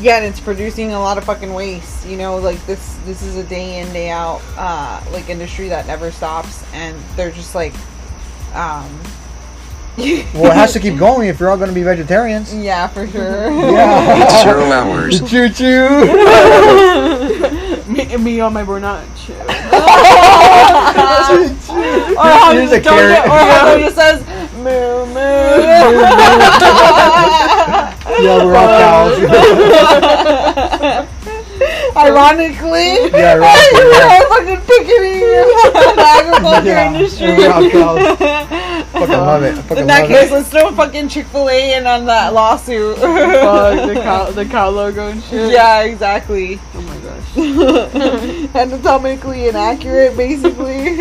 [0.00, 2.06] yeah, and it's producing a lot of fucking waste.
[2.06, 2.96] You know, like this.
[3.04, 7.32] This is a day in day out uh, like industry that never stops, and they're
[7.32, 7.74] just like.
[8.54, 8.88] Um,
[10.34, 12.54] Well, it has to keep going if you're all going to be vegetarians.
[12.54, 13.50] Yeah, for sure.
[13.50, 14.22] Yeah.
[14.24, 15.20] It's Zero hours.
[15.28, 15.88] choo choo.
[17.92, 19.02] Me, me on my burnout.
[19.26, 19.34] Chill.
[22.16, 23.24] or how Here's a carrot.
[23.24, 24.22] Or how Doja says,
[24.58, 25.14] moo moo.
[28.22, 29.18] yeah, we're all cows.
[31.98, 33.10] Ironically.
[33.10, 33.70] yeah, right.
[33.74, 37.26] I'm fucking picketing the agriculture Yeah, industry.
[37.26, 37.52] we're.
[38.88, 39.52] Fucking love it.
[39.58, 40.32] I fucking In that love case, it.
[40.32, 42.96] let's throw fucking Chick Fil A in on that lawsuit.
[42.96, 45.52] Fuck the cow, the cow logo and shit.
[45.52, 46.58] yeah, exactly.
[46.74, 47.36] Oh my gosh.
[48.56, 50.96] Anatomically inaccurate, basically.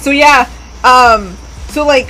[0.00, 0.48] so yeah,
[0.84, 1.36] um,
[1.68, 2.08] so like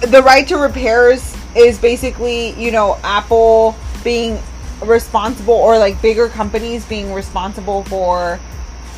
[0.00, 4.38] the right to repairs is basically you know Apple being
[4.82, 8.40] responsible or like bigger companies being responsible for,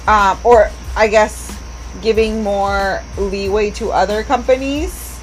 [0.07, 1.57] um, or I guess
[2.01, 5.21] giving more leeway to other companies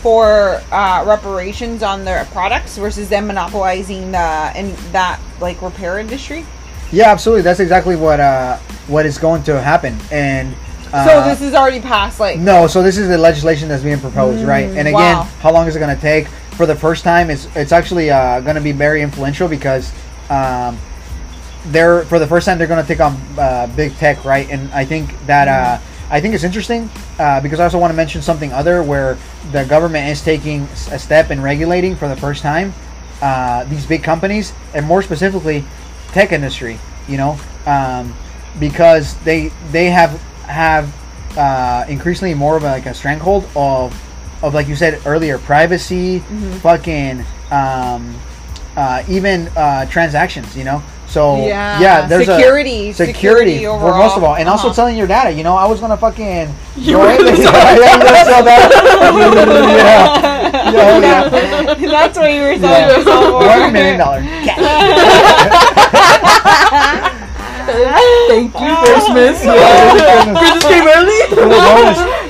[0.00, 6.46] for uh, reparations on their products versus them monopolizing the in that like repair industry.
[6.90, 7.42] Yeah, absolutely.
[7.42, 9.98] That's exactly what uh, what is going to happen.
[10.10, 10.54] And
[10.92, 12.20] uh, so this is already passed.
[12.20, 14.66] Like no, so this is the legislation that's being proposed, right?
[14.66, 15.22] And again, wow.
[15.40, 16.28] how long is it going to take?
[16.58, 19.92] For the first time, it's it's actually uh, going to be very influential because
[20.28, 20.76] um,
[21.66, 24.50] they're for the first time they're going to take on uh, big tech, right?
[24.50, 25.78] And I think that uh,
[26.10, 26.90] I think it's interesting
[27.20, 29.16] uh, because I also want to mention something other where
[29.52, 32.74] the government is taking a step in regulating for the first time
[33.22, 35.64] uh, these big companies and more specifically
[36.08, 36.80] tech industry.
[37.06, 38.16] You know, um,
[38.58, 40.92] because they they have have
[41.38, 43.94] uh, increasingly more of a, like a stranglehold of
[44.42, 46.20] of like you said earlier privacy,
[46.60, 48.14] fucking um,
[48.76, 50.54] uh, even uh, transactions.
[50.56, 50.82] You know.
[51.08, 54.76] So Yeah, yeah, there's a- security, security, security for most of all, and also Uh-huh.
[54.76, 55.30] telling your data.
[55.32, 58.00] You know, I was gonna fucking You go were in there- gonna yeah, yeah, I'm
[58.00, 58.68] gonna sell that.
[60.68, 61.30] yeah, yeah, yeah.
[61.96, 62.62] That's what you were saying.
[62.62, 62.92] Yeah.
[62.98, 63.40] yourself for.
[63.40, 64.60] One million dollar cash.
[68.28, 69.40] Thank you, Christmas.
[69.44, 71.24] Yeah, Christmas came early.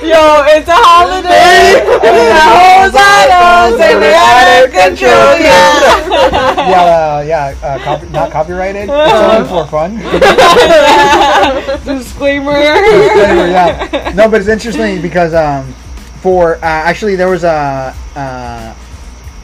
[0.09, 0.47] Little bonus.
[0.47, 1.79] Yo, it's a holiday.
[1.79, 5.33] and the hoes on us, and they're out of control.
[5.39, 6.69] Yeah.
[6.69, 8.89] yeah, uh, yeah, uh, copy, not copyrighted.
[8.89, 9.97] It's only for fun.
[11.85, 12.51] Disclaimer.
[12.51, 14.11] Anyway, yeah.
[14.15, 15.73] No, but it's interesting because um,
[16.21, 18.75] for uh, actually there was a uh,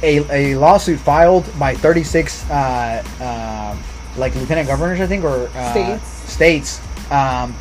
[0.03, 3.77] a, a lawsuit filed by 36 uh, uh,
[4.17, 6.07] like lieutenant governors, I think, or uh, States.
[6.31, 7.55] states um,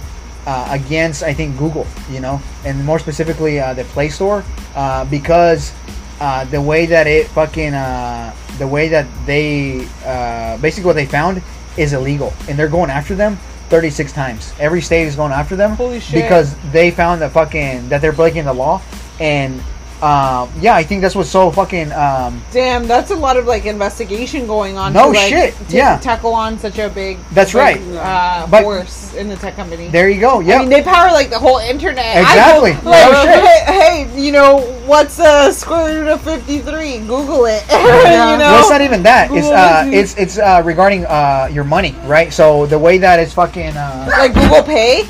[0.46, 5.04] uh, against I think Google, you know, and more specifically uh, the Play Store uh,
[5.06, 5.72] because
[6.20, 11.06] uh, the way that it fucking uh, the way that they uh, basically what they
[11.06, 11.42] found
[11.76, 13.36] is illegal, and they're going after them
[13.68, 14.52] 36 times.
[14.60, 15.76] Every state is going after them
[16.22, 18.80] because they found that fucking that they're breaking the law,
[19.18, 19.60] and
[20.04, 23.64] um, yeah, I think that's what's so fucking um, Damn, that's a lot of like
[23.64, 24.92] investigation going on.
[24.92, 25.98] No to, like, shit, To yeah.
[25.98, 27.18] tackle on such a big.
[27.32, 27.80] That's big, right.
[27.96, 29.88] Uh, But- force in the tech company.
[29.88, 30.40] there you go.
[30.40, 32.18] Yeah, I mean, they power like the whole internet.
[32.18, 32.72] Exactly.
[32.74, 33.44] Go, like, No shit.
[33.44, 36.98] hey, hey, you know what's uh, square root of fifty three?
[36.98, 37.62] Google it.
[37.70, 38.38] you know.
[38.52, 39.30] Well, it's not even that.
[39.32, 42.32] It's uh, it's it's uh, regarding uh, your money, right?
[42.32, 45.04] So the way that it's fucking uh, like Google Pay.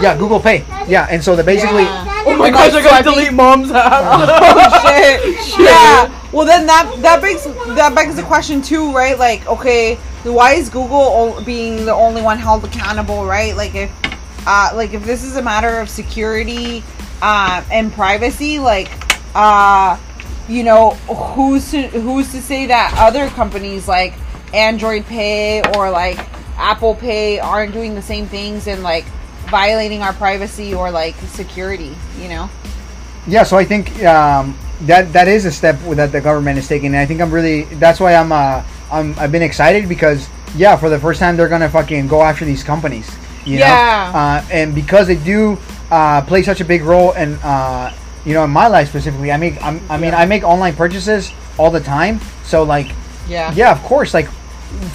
[0.00, 2.22] Yeah, Google Pay, yeah, and so the basically Yeah.
[2.26, 3.92] Oh my Like gosh, I gotta delete mom's app.
[4.28, 4.82] Oh
[5.56, 5.58] shit.
[5.60, 6.12] Yeah.
[6.32, 7.44] Well, then that that begs
[7.76, 9.18] that begs the question too, right?
[9.18, 9.94] Like, okay,
[10.24, 13.54] why is Google o- being the only one held accountable, right?
[13.56, 13.90] Like, if
[14.46, 16.82] uh, like if this is a matter of security
[17.22, 18.90] uh, and privacy, like,
[19.34, 19.96] uh,
[20.48, 20.90] you know,
[21.34, 24.14] who's to who's to say that other companies like
[24.52, 26.18] Android Pay or like
[26.58, 29.04] Apple Pay aren't doing the same things and like
[29.48, 32.50] violating our privacy or like security, you know?
[33.26, 33.42] yeah.
[33.42, 36.96] So I think um, that that is a step that the government is taking, and
[36.96, 40.88] I think I'm really that's why I'm uh, I'm I've been excited because yeah, for
[40.88, 43.08] the first time they're gonna fucking go after these companies,
[43.44, 43.68] you Yeah.
[44.12, 45.58] know, uh, and because they do
[45.90, 47.92] uh, play such a big role in uh,
[48.24, 49.32] you know in my life specifically.
[49.32, 52.92] I make I'm, I mean I make online purchases all the time, so like
[53.28, 53.52] Yeah.
[53.54, 54.14] Yeah, of course.
[54.14, 54.28] Like,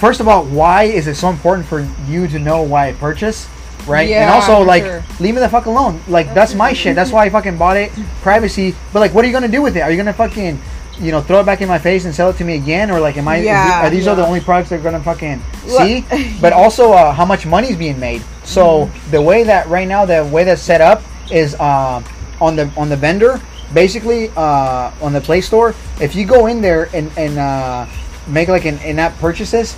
[0.00, 3.46] first of all, why is it so important for you to know why I purchase?
[3.86, 4.08] Right?
[4.10, 5.02] and also, like, sure.
[5.20, 6.00] leave me the fuck alone.
[6.08, 6.94] Like, that's my shit.
[6.94, 7.90] That's why I fucking bought it.
[8.22, 8.74] Privacy.
[8.92, 9.80] But, like, what are you going to do with it?
[9.80, 10.60] Are you going to fucking,
[11.00, 12.90] you know, throw it back in my face and sell it to me again?
[12.90, 15.42] Or, like, am I, Yeah, are these are the only products they're going to fucking
[15.66, 16.04] see?
[16.40, 18.22] but also, uh, how much money is being made.
[18.44, 19.10] So, Mm-hmm.
[19.10, 22.02] the way that, right now, the way that's set up is uh,
[22.40, 23.40] on the on the vendor,
[23.72, 27.86] basically, uh, on the Play Store, if you go in there and, and, uh,
[28.28, 29.76] make like an in-app purchases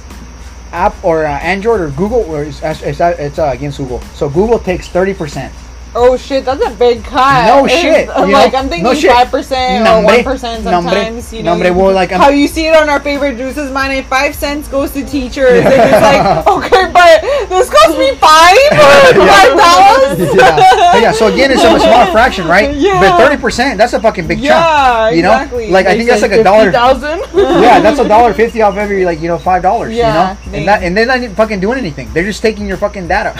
[0.74, 4.00] app or uh, android or google or it's, it's, it's, uh, against google?
[4.14, 5.50] So google takes 30%
[5.96, 7.46] Oh shit, that's a big cut.
[7.46, 8.58] No It's- shit, like know?
[8.58, 10.92] I'm thinking No five percent or one percent Nombre.
[10.92, 11.32] sometimes.
[11.32, 14.02] You know, Nombre, well, like, I'm- how you see it on our favorite juices money.
[14.02, 15.64] Five cents goes to teachers.
[15.64, 20.34] and it's like okay, but this cost me five or five dollars.
[20.34, 20.96] yeah.
[20.98, 23.00] yeah so again it's a small fraction right Yeah.
[23.00, 24.52] but 30% that's a fucking big Yeah,
[25.10, 25.70] chunk you know exactly.
[25.70, 27.20] like i think that's like a dollar thousand.
[27.34, 30.58] yeah that's a dollar 50 off every like you know five dollars Yeah, you know
[30.58, 33.30] and that and they're not even fucking doing anything they're just taking your fucking data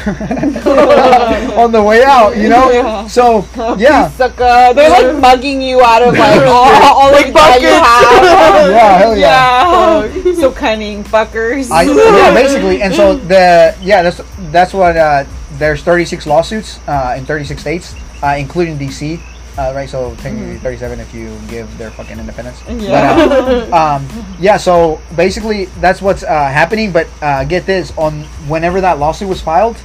[1.56, 3.06] on the way out you know Yeah.
[3.06, 3.44] so
[3.78, 4.72] yeah Sucker.
[4.74, 8.70] They're like mugging you out of like all, all the that you have.
[8.70, 10.34] yeah hell yeah Yeah.
[10.40, 11.70] so cunning fuckers.
[11.70, 14.20] I, yeah, basically, and so the yeah, that's
[14.50, 15.24] that's what uh,
[15.58, 19.20] there's 36 lawsuits uh, in 36 states, uh, including DC,
[19.58, 19.88] uh, right?
[19.88, 22.60] So technically 37 if you give their fucking independence.
[22.68, 23.14] Yeah.
[23.16, 24.08] But, uh, um,
[24.40, 24.56] yeah.
[24.56, 26.92] So basically, that's what's uh, happening.
[26.92, 29.76] But uh, get this: on whenever that lawsuit was filed,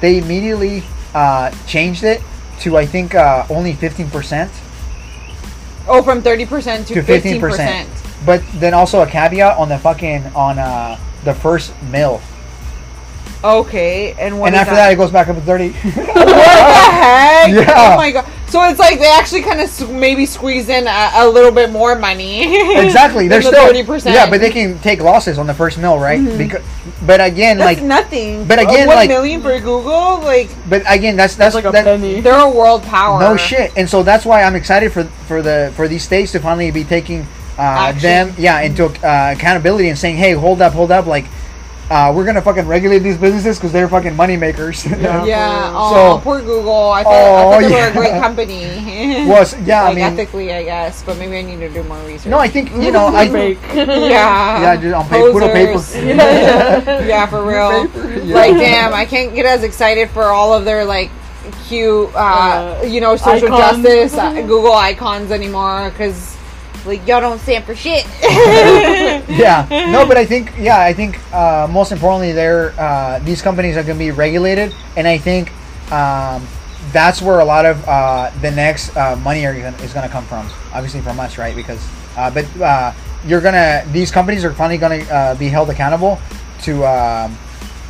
[0.00, 0.82] they immediately
[1.14, 2.20] uh, changed it
[2.60, 4.50] to I think uh, only 15 percent
[5.88, 7.88] oh, from thirty percent to fifteen percent.
[7.88, 8.26] percent.
[8.26, 12.20] But then also a caveat on the fucking on uh, the first mill.
[13.44, 14.90] Okay, and what and after that?
[14.90, 15.94] it goes back up to 30 what
[16.26, 17.48] the heck?
[17.54, 17.74] Yeah.
[17.76, 18.26] Oh my god.
[18.48, 21.94] So it's like they actually kind of maybe squeeze in a, a little bit more
[21.98, 22.78] money.
[22.78, 24.14] exactly they're than still thirty percent.
[24.14, 26.62] yeah but they can take losses on the first mill right because
[27.04, 28.46] but again That's like nothing.
[28.46, 31.66] but Uh, again, one like- million for Google, like but again that's that's, That's like
[31.66, 32.20] a that- penny.
[32.22, 33.20] they're a world power.
[33.20, 36.38] no shit and so that's why i'm excited for for the for these states to
[36.40, 37.26] finally be taking
[37.58, 41.26] uh, them yeah into uh, accountability and saying hey hold up hold up like
[41.94, 45.70] uh, we're gonna fucking regulate these businesses because they're fucking money makers Yeah.
[45.74, 46.90] Oh, So- poor Google.
[46.90, 48.64] I thought, I Oh, thought they were a great company.
[49.30, 51.98] Well, s- yeah, I mean- ethically, I guess, but maybe I need to do more
[52.06, 52.30] research.
[52.30, 53.58] no i think you know i Fake.
[53.74, 54.60] yeah.
[54.60, 56.04] yeah just on paper, puro paper Posers.
[57.06, 57.86] yeah, for real.
[58.24, 58.34] Yeah.
[58.34, 61.10] Like, damn, I can't get as excited for all of their like
[61.68, 63.82] cute, uh, Uh, you know, social icons.
[63.84, 66.33] justice uh, Google icons anymore because
[66.86, 68.04] like y'all don't stand for shit.
[68.22, 73.76] yeah no but i think yeah i think uh, most importantly they're uh, these companies
[73.76, 75.52] are going to be regulated and i think
[75.92, 76.46] um,
[76.92, 80.12] that's where a lot of uh, the next uh, money are gonna, is going to
[80.12, 80.48] come from.
[80.72, 81.54] Obviously from us, right?
[81.54, 81.84] Because
[82.16, 82.92] uh, but uh,
[83.26, 86.18] you're gonna these companies are finally going to uh, be held accountable
[86.62, 87.36] to um,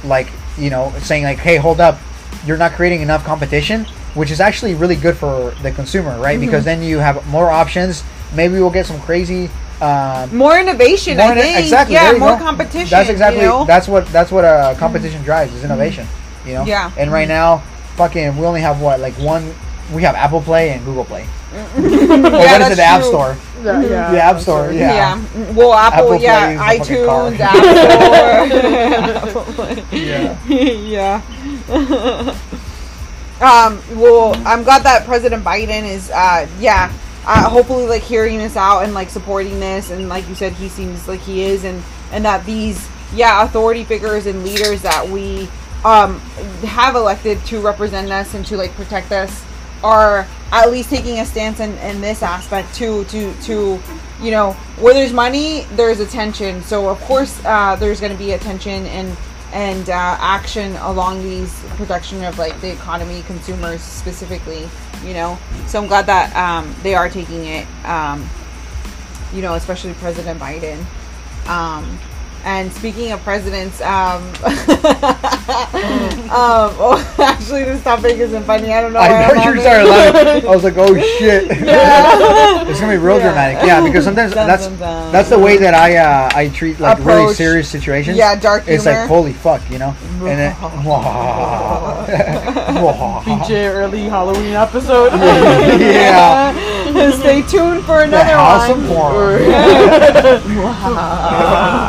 [0.05, 1.99] like you know saying like, hey, hold up,
[2.47, 3.84] you're not creating enough competition,
[4.14, 6.40] which is actually really good for the consumer, right?
[6.40, 8.03] Because then you have more options.
[8.35, 9.51] Maybe we'll get some crazy.
[9.80, 11.59] Um, More innovation, more I think.
[11.59, 11.95] exactly.
[11.95, 12.45] Yeah, more go.
[12.45, 12.89] competition.
[12.91, 13.64] That's exactly You know?
[13.64, 16.07] that's what that's what uh, competition drives is innovation.
[16.47, 16.64] You know.
[16.64, 16.91] Yeah.
[16.97, 17.59] And right now,
[17.97, 19.53] fucking, we only have what like one.
[19.93, 21.22] We have Apple Play and Google Play.
[21.55, 22.76] or Yeah, what is it?
[22.76, 23.03] The App.
[23.03, 23.37] Store.
[23.62, 24.72] Yeah, yeah, The App Store.
[24.72, 24.95] Yeah.
[24.95, 25.53] Yeah.
[25.53, 27.37] Well, Apple, Apple yeah, Play iTunes,
[29.45, 30.37] fucking App Yeah.
[30.49, 32.37] yeah.
[33.41, 33.80] um.
[33.99, 36.11] Well, I'm glad that President Biden is.
[36.11, 36.47] Uh.
[36.61, 36.93] Yeah.
[37.27, 40.68] Uh, hopefully, like hearing this out and like supporting this, and like you said, he
[40.68, 45.49] seems like he is, and and that these yeah authority figures and leaders that we
[45.85, 46.18] um
[46.64, 49.45] have elected to represent us and to like protect us
[49.83, 53.79] are at least taking a stance in, in this aspect too to to
[54.20, 56.62] you know where there's money there's attention.
[56.62, 59.16] So of course uh, there's going to be attention and
[59.53, 64.68] and uh, action along these protection of like the economy consumers specifically
[65.05, 65.38] you know?
[65.66, 68.28] So i'm glad that um, they are taking it um,
[69.32, 70.84] you know especially president biden.
[71.48, 71.98] Um,
[72.45, 74.53] and speaking of presidents, um, um,
[76.78, 78.72] oh, actually, this topic isn't funny.
[78.72, 79.01] I don't know.
[79.01, 79.62] I know you it.
[79.62, 80.49] started laughing.
[80.51, 81.45] I was like, oh shit.
[81.51, 83.28] it's gonna be real Yeah.
[83.28, 83.66] dramatic.
[83.66, 85.12] Yeah, because sometimes Dun, that's dun, dun.
[85.12, 88.16] that's the way that I uh, I treat like really serious situations.
[88.18, 88.76] Yeah, dark Humor.
[88.76, 89.95] It's like holy fuck, you know.
[90.20, 90.55] And then,
[93.24, 95.12] PJ early Halloween episode.
[95.12, 96.53] yeah.
[97.11, 98.80] Stay tuned for The another house one.
[98.80, 99.42] of porn.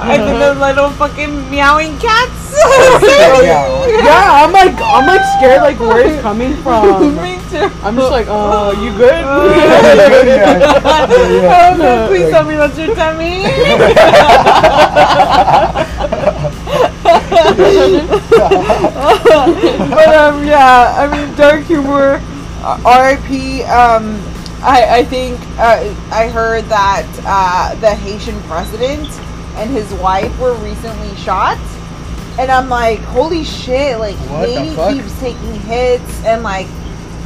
[0.12, 2.44] and then the little fucking meowing cats.
[3.04, 3.88] yeah.
[3.88, 7.16] yeah, I'm like, I'm like scared, like where it's coming from.
[7.18, 7.70] Me too.
[7.84, 9.24] I'm just like, oh, you good?
[10.26, 10.72] Yeah.
[11.46, 12.08] Oh no!
[12.08, 13.44] Please tell me that's your tummy.
[19.96, 22.22] but um, yeah, I mean, dark humor.
[22.62, 23.64] Uh, R.I.P.
[23.64, 24.20] Um,
[24.66, 29.08] I I think uh, I heard that uh, the Haitian president
[29.58, 31.60] and his wife were recently shot,
[32.40, 34.00] and I'm like, holy shit!
[34.00, 36.66] Like What Haiti keeps taking hits, and like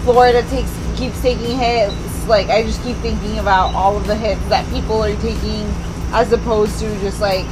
[0.04, 2.28] Florida takes keeps taking hits.
[2.28, 5.64] Like I just keep thinking about all of the hits that people are taking,
[6.12, 7.46] as opposed to just like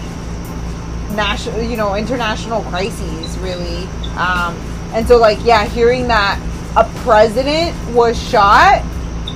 [1.15, 3.85] national, you know, international crises, really.
[4.17, 4.53] Um,
[4.93, 6.39] and so, like, yeah, hearing that
[6.75, 8.83] a president was shot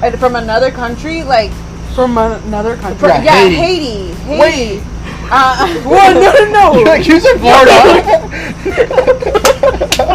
[0.04, 1.52] and from another country, like,
[1.95, 3.08] From another fr- country.
[3.10, 4.14] Yeah, yeah, Haiti.
[4.14, 4.88] Haiti, Haiti.
[5.34, 6.14] Uh, What?
[6.16, 6.84] No, no, no.
[6.91, 7.78] Like you said Florida.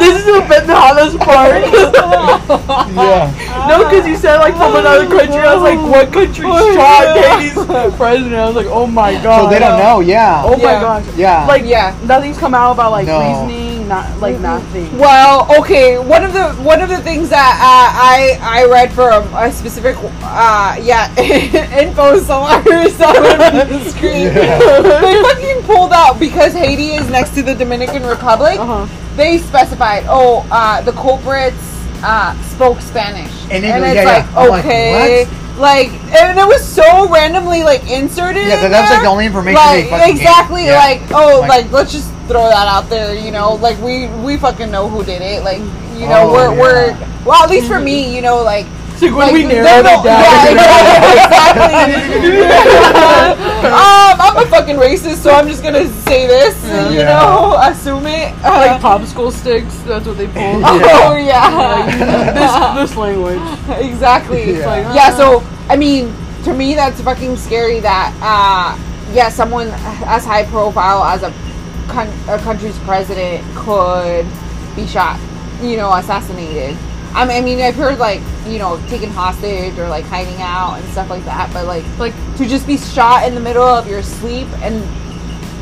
[0.00, 1.62] this is the bit hottest part.
[2.94, 3.28] yeah.
[3.68, 5.40] no, because you said like from another country.
[5.40, 8.34] I was like, what country shot Haiti's president?
[8.34, 9.44] I was like, oh my god.
[9.44, 10.00] So they don't know.
[10.00, 10.42] Yeah.
[10.44, 11.04] Oh my gosh.
[11.16, 11.46] Yeah.
[11.46, 11.94] Like Yeah.
[12.04, 13.20] nothing's come out about like No.
[13.20, 14.96] reasoning, not like nothing.
[14.96, 15.98] Well, okay.
[15.98, 19.96] One of the one of the things that uh, I I read from a specific
[20.22, 24.32] uh yeah info somewhere somewhere on the screen.
[24.32, 28.58] they fucking pulled out because Haiti is next to the Dominican Republic.
[28.58, 28.86] Uh-huh.
[29.16, 31.58] They specified, oh, uh, the culprits
[32.02, 34.38] uh, spoke Spanish, In and it's yeah, like yeah.
[34.38, 35.26] I'm like, okay.
[35.58, 38.46] Like, and it was so randomly like inserted.
[38.46, 40.64] Yeah, in that- that's, like, the only information Like, they exactly.
[40.66, 40.78] Yeah.
[40.78, 43.14] Like, oh, Like- like, let's just throw that out there.
[43.14, 45.42] You know, like we we fucking know who did it.
[45.42, 45.58] Like,
[45.98, 46.60] you know, Oh, we're yeah.
[46.60, 48.66] we're well, at least for me, you know, like.
[48.96, 52.40] So when Like, we there narrowed no- it down, Yeah, exactly.
[53.64, 56.54] um, I'm a fucking racist, so I'm just gonna say this.
[56.92, 58.34] You know, assume it.
[58.44, 59.74] Uh, like popsicle sticks.
[59.88, 60.62] That's what they pulled.
[60.64, 60.76] Oh
[61.16, 63.40] Like, yeah, this this language.
[63.80, 64.58] exactly.
[64.58, 64.66] Yeah.
[64.66, 65.08] like, Yeah.
[65.08, 66.12] uh, So I mean,
[66.44, 67.80] to me, that's fucking scary.
[67.80, 68.76] That uh,
[69.14, 69.68] yeah, someone
[70.04, 71.32] as high profile as a,
[71.90, 74.26] con- a country's president could
[74.76, 75.18] be shot.
[75.62, 76.76] You know, assassinated.
[77.12, 80.76] I mean, I mean, I've heard like you know taken hostage or like hiding out
[80.78, 81.52] and stuff like that.
[81.52, 84.82] But like Like to just be shot in the middle of your sleep and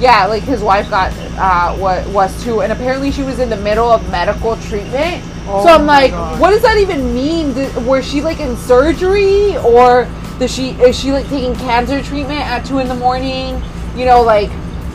[0.00, 3.56] yeah like his wife got uh what was too and apparently she was in the
[3.56, 6.40] middle of medical treatment Oh so i'm like God.
[6.40, 10.06] what does that even mean Did, was she like in surgery or
[10.38, 13.60] does she is she like taking cancer treatment at two in the morning
[13.96, 14.50] you know like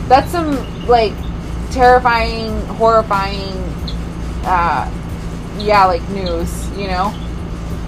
[0.08, 1.12] that's some like
[1.70, 3.52] terrifying horrifying
[4.44, 4.90] uh
[5.58, 7.12] yeah like news you know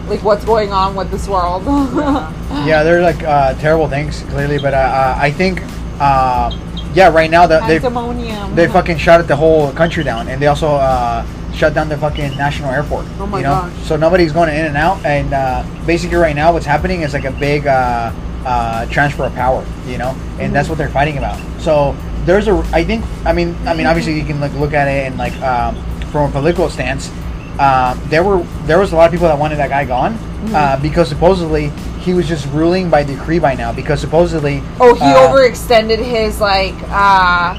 [0.09, 1.65] like what's going on with this world
[2.65, 5.63] yeah, they're like uh, terrible things clearly, but uh, uh, I think
[6.01, 6.51] uh,
[6.95, 7.79] yeah, right now the, they
[8.55, 12.37] they fucking shut the whole country down, and they also uh, shut down the fucking
[12.37, 13.05] national airport.
[13.19, 13.51] Oh my you know?
[13.51, 13.73] gosh.
[13.85, 17.25] So nobody's going in and out, and uh, basically right now what's happening is like
[17.25, 18.13] a big uh,
[18.47, 19.67] uh, transfer of power.
[19.87, 20.53] You know, and Mm-hmm.
[20.53, 21.39] that's what they're fighting about.
[21.61, 21.97] So
[22.27, 25.07] there's a, I think, I mean, I mean, obviously you can like look at it
[25.07, 25.75] and like um,
[26.11, 27.11] from a political stance.
[27.59, 30.55] Um, there were there was a lot of people that wanted that guy gone Mm-hmm.
[30.55, 31.71] uh, because supposedly
[32.05, 36.39] he was just ruling by decree by now because supposedly oh, he uh, overextended his
[36.41, 37.57] like uh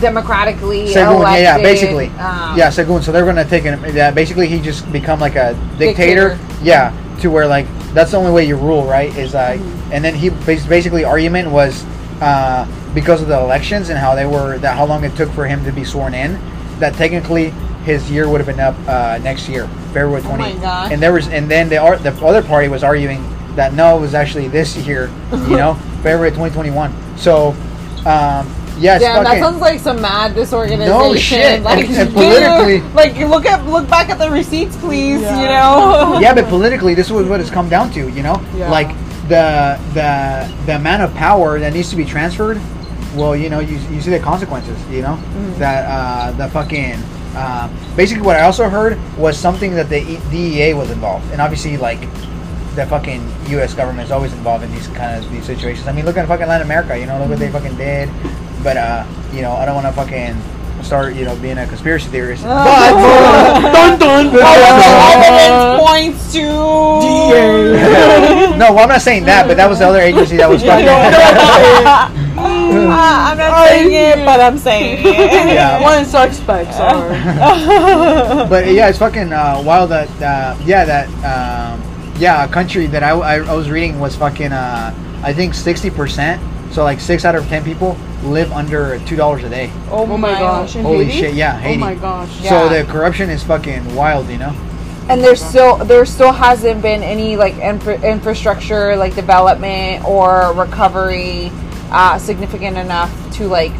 [0.00, 3.02] democratically Segun, yeah, yeah, basically, um, yeah, Segun.
[3.02, 3.82] So they're gonna take him.
[3.94, 6.36] Yeah, basically, he just become like a dictator.
[6.36, 6.62] Dictator.
[6.62, 9.14] Yeah, to where like that's the only way you rule, right?
[9.16, 9.92] Is like, Mm-hmm.
[9.92, 11.84] and then he basically argument was
[12.20, 15.46] uh, because of the elections and how they were that how long it took for
[15.46, 16.38] him to be sworn in,
[16.78, 17.50] that technically
[17.84, 20.60] his year would have been up uh, next year, February Oh my twenty.
[20.60, 20.90] gosh.
[20.92, 23.22] and there was, and then the the other party was arguing
[23.56, 26.92] that no, it was actually this year, you know, February twenty twenty one.
[27.16, 27.54] So.
[28.06, 30.88] Um, yeah, it's Damn, that sounds like some mad disorganization.
[30.98, 31.62] No shit.
[31.62, 35.20] Like, And- and dude, politically- like look at look back at the receipts, please.
[35.22, 35.40] Yeah.
[35.40, 36.18] You know.
[36.20, 38.08] yeah, but politically, this is what it's come down to.
[38.10, 38.68] You know, Yeah.
[38.72, 38.88] like
[39.28, 42.60] the the the amount of power that needs to be transferred.
[43.14, 44.78] Well, you know, you, you see the consequences.
[44.90, 45.16] You know
[45.58, 46.94] that uh, the fucking
[47.36, 51.40] uh, basically what I also heard was something that the E- DEA was involved, and
[51.40, 52.00] obviously like
[52.74, 53.72] the fucking U.S.
[53.72, 55.86] government is always involved in these kind of these situations.
[55.86, 56.98] I mean, look at fucking Latin America.
[56.98, 58.08] You know, look what they fucking did.
[58.62, 60.34] But uh, you know, I don't want to fucking
[60.84, 62.42] start you know being a conspiracy theorist.
[62.44, 62.64] but
[63.72, 64.26] dun dun.
[64.26, 66.42] All the evidence points to.
[68.58, 70.88] no, well, I'm not saying that, but that was the other agency that was fucking.
[72.36, 75.54] Uh, I'm not saying it, but I'm saying it.
[75.54, 75.80] Yeah.
[75.80, 77.08] One suspects are.
[78.48, 81.80] but yeah, it's fucking uh, wild that uh, yeah that um,
[82.18, 85.90] yeah a country that I, I, I was reading was fucking uh, I think sixty
[85.90, 86.40] percent.
[86.74, 89.70] So like six out of ten people live under two dollars a day.
[89.90, 90.74] Oh, Oh my gosh.
[90.74, 91.18] In Holy Haiti?
[91.18, 91.34] shit!
[91.34, 91.76] Yeah, Haiti.
[91.76, 92.40] Oh my gosh.
[92.40, 92.50] Yeah.
[92.50, 94.50] So the corruption is fucking wild, you know.
[95.08, 101.52] And there's still there still hasn't been any like infra- infrastructure like development or recovery
[101.92, 103.70] uh, significant enough to like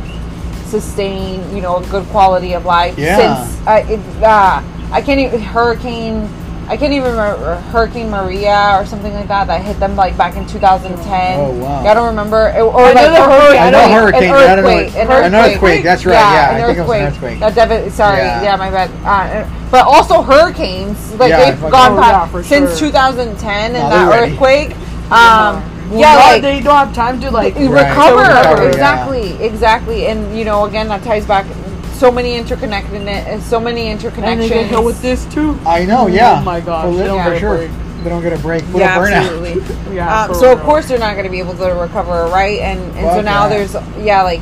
[0.66, 3.16] sustain you know a good quality of life Yeah.
[3.44, 6.28] since uh, it, uh, I can't even hurricane
[6.66, 10.36] I can't even remember Hurricane Maria or something like that that hit them like back
[10.36, 11.38] in 2010.
[11.40, 11.84] Oh, wow.
[11.84, 12.48] I don't remember.
[12.48, 13.62] It- or I know like the or- hurricane.
[13.62, 16.50] I know an hurricane, but I don't know earthquake, what- an earthquake, that's right, yeah,
[16.56, 17.40] an I think it was an earthquake.
[17.40, 18.42] That devi- sorry, Yeah.
[18.42, 18.90] yeah, my bad.
[19.04, 22.88] Uh, but also hurricanes, like Yeah, they've fucking- gone Oh, past yeah, since sure.
[22.88, 24.32] 2010 and No, that they're ready.
[24.32, 24.70] earthquake.
[25.10, 27.88] Um, Well, yeah, not- like they don't have time to like you Right.
[27.90, 28.68] recover, Recover, yeah.
[28.70, 31.44] exactly, exactly, and you know, again, that ties back
[31.94, 34.48] so many interconnectedness, so many and they interconnections.
[34.48, 35.58] get hit with this too.
[35.66, 36.40] I know, yeah.
[36.40, 37.56] Oh my gosh, for, they don't for get a sure.
[37.56, 37.70] break.
[38.02, 38.64] They don't get a break.
[38.70, 39.12] Put yeah, burnout.
[39.12, 39.74] absolutely.
[39.94, 40.22] Yeah.
[40.22, 42.58] Um, for so of course they're not going to be able to recover, right?
[42.58, 43.48] And and so now yeah.
[43.48, 43.74] there's
[44.04, 44.40] yeah, like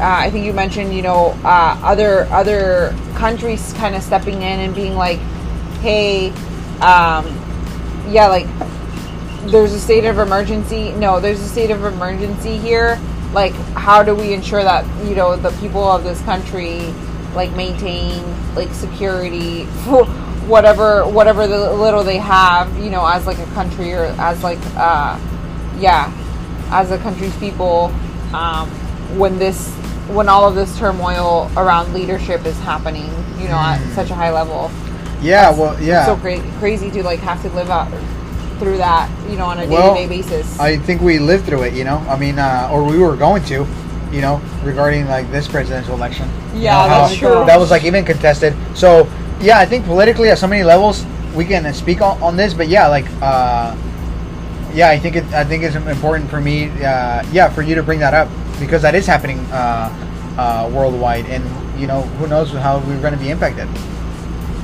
[0.00, 4.60] uh, I think you mentioned, you know, uh, other other countries kind of stepping in
[4.60, 5.18] and being like,
[5.80, 6.30] hey,
[6.80, 7.26] um,
[8.08, 8.46] yeah, like
[9.50, 10.92] there's a state of emergency.
[10.92, 12.98] No, there's a state of emergency here.
[13.32, 16.92] Like, how do we ensure that you know the people of this country
[17.34, 18.24] like maintain
[18.54, 20.04] like security for
[20.46, 24.58] whatever whatever the little they have, you know, as like a country or as like
[24.76, 25.18] uh,
[25.78, 26.12] yeah,
[26.70, 27.92] as a country's people.
[28.34, 28.68] Um,
[29.18, 29.68] when this
[30.08, 34.30] when all of this turmoil around leadership is happening, you know, at such a high
[34.30, 34.70] level
[35.20, 36.06] Yeah, well, yeah.
[36.06, 37.88] so cra- crazy to like have to live out
[38.60, 40.58] through that, you know, on a Well, day-to-day basis.
[40.60, 41.98] I think we lived through it, you know.
[42.08, 43.66] I mean, uh, or we were going to,
[44.12, 46.28] you know, regarding like this presidential election.
[46.54, 47.44] You Yeah, know, that's true.
[47.46, 48.54] That was like even contested.
[48.74, 49.08] So
[49.40, 51.04] yeah, I think politically at so many levels
[51.34, 52.54] we can speak on, on this.
[52.54, 53.74] But yeah, like uh,
[54.74, 55.24] yeah, I think it.
[55.32, 56.70] I think it's important for me.
[56.84, 58.28] Uh, yeah, for you to bring that up
[58.60, 59.88] because that is happening uh,
[60.38, 61.42] uh, worldwide, and
[61.80, 63.68] you know who knows how we're going to be impacted.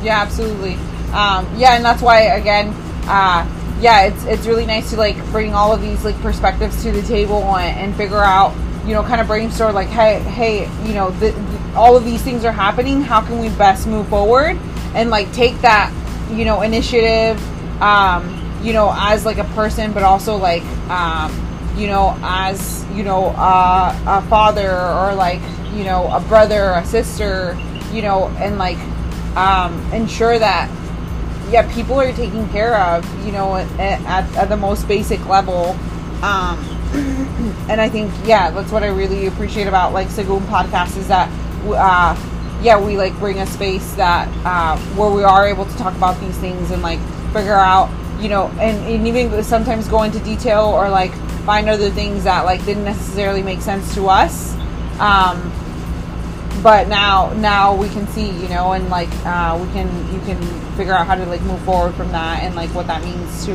[0.02, 0.74] yeah, absolutely.
[1.12, 2.74] Um, yeah, and that's why again,
[3.08, 3.46] uh,
[3.80, 7.02] yeah, it's it's really nice to like bring all of these like perspectives to the
[7.02, 8.54] table and, and figure out,
[8.86, 11.34] you know, kind of brainstorm like, hey, hey, you know, th-
[11.74, 13.02] all of these things are happening.
[13.02, 14.58] How can we best move forward
[14.94, 15.92] and like take that,
[16.30, 17.38] you know, initiative,
[17.82, 21.30] um, you know, as like a person, but also like, um,
[21.76, 25.40] you know, as you know, uh, a father or like,
[25.74, 27.58] you know, a brother, or a sister,
[27.92, 28.78] you know, and like
[29.36, 30.70] um, ensure that
[31.50, 35.76] yeah people are taken care of you know at, at, at the most basic level.
[36.22, 36.58] Um,
[37.68, 41.28] and i think yeah that's what i really appreciate about like Segun podcast is that
[41.66, 42.16] uh,
[42.62, 46.18] yeah we like bring a space that uh, where we are able to talk about
[46.20, 47.00] these things and like
[47.32, 47.90] figure out
[48.20, 51.12] you know and, and even sometimes go into detail or like
[51.46, 54.54] find other things that like didn't necessarily make sense to us.
[54.98, 55.52] Um,
[56.66, 60.36] but now now we can see you know and like uh, we can you can
[60.74, 63.52] figure out how to like move forward from that and like what that means to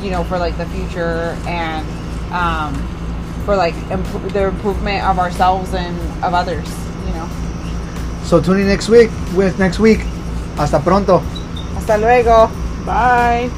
[0.00, 1.84] you know for like the future and
[2.32, 2.72] um,
[3.44, 6.68] for like imp- the improvement of ourselves and of others
[7.08, 7.28] you know
[8.22, 10.06] So tune in next week with next week.
[10.56, 11.18] Hasta pronto.
[11.74, 12.46] hasta luego
[12.86, 13.50] Bye.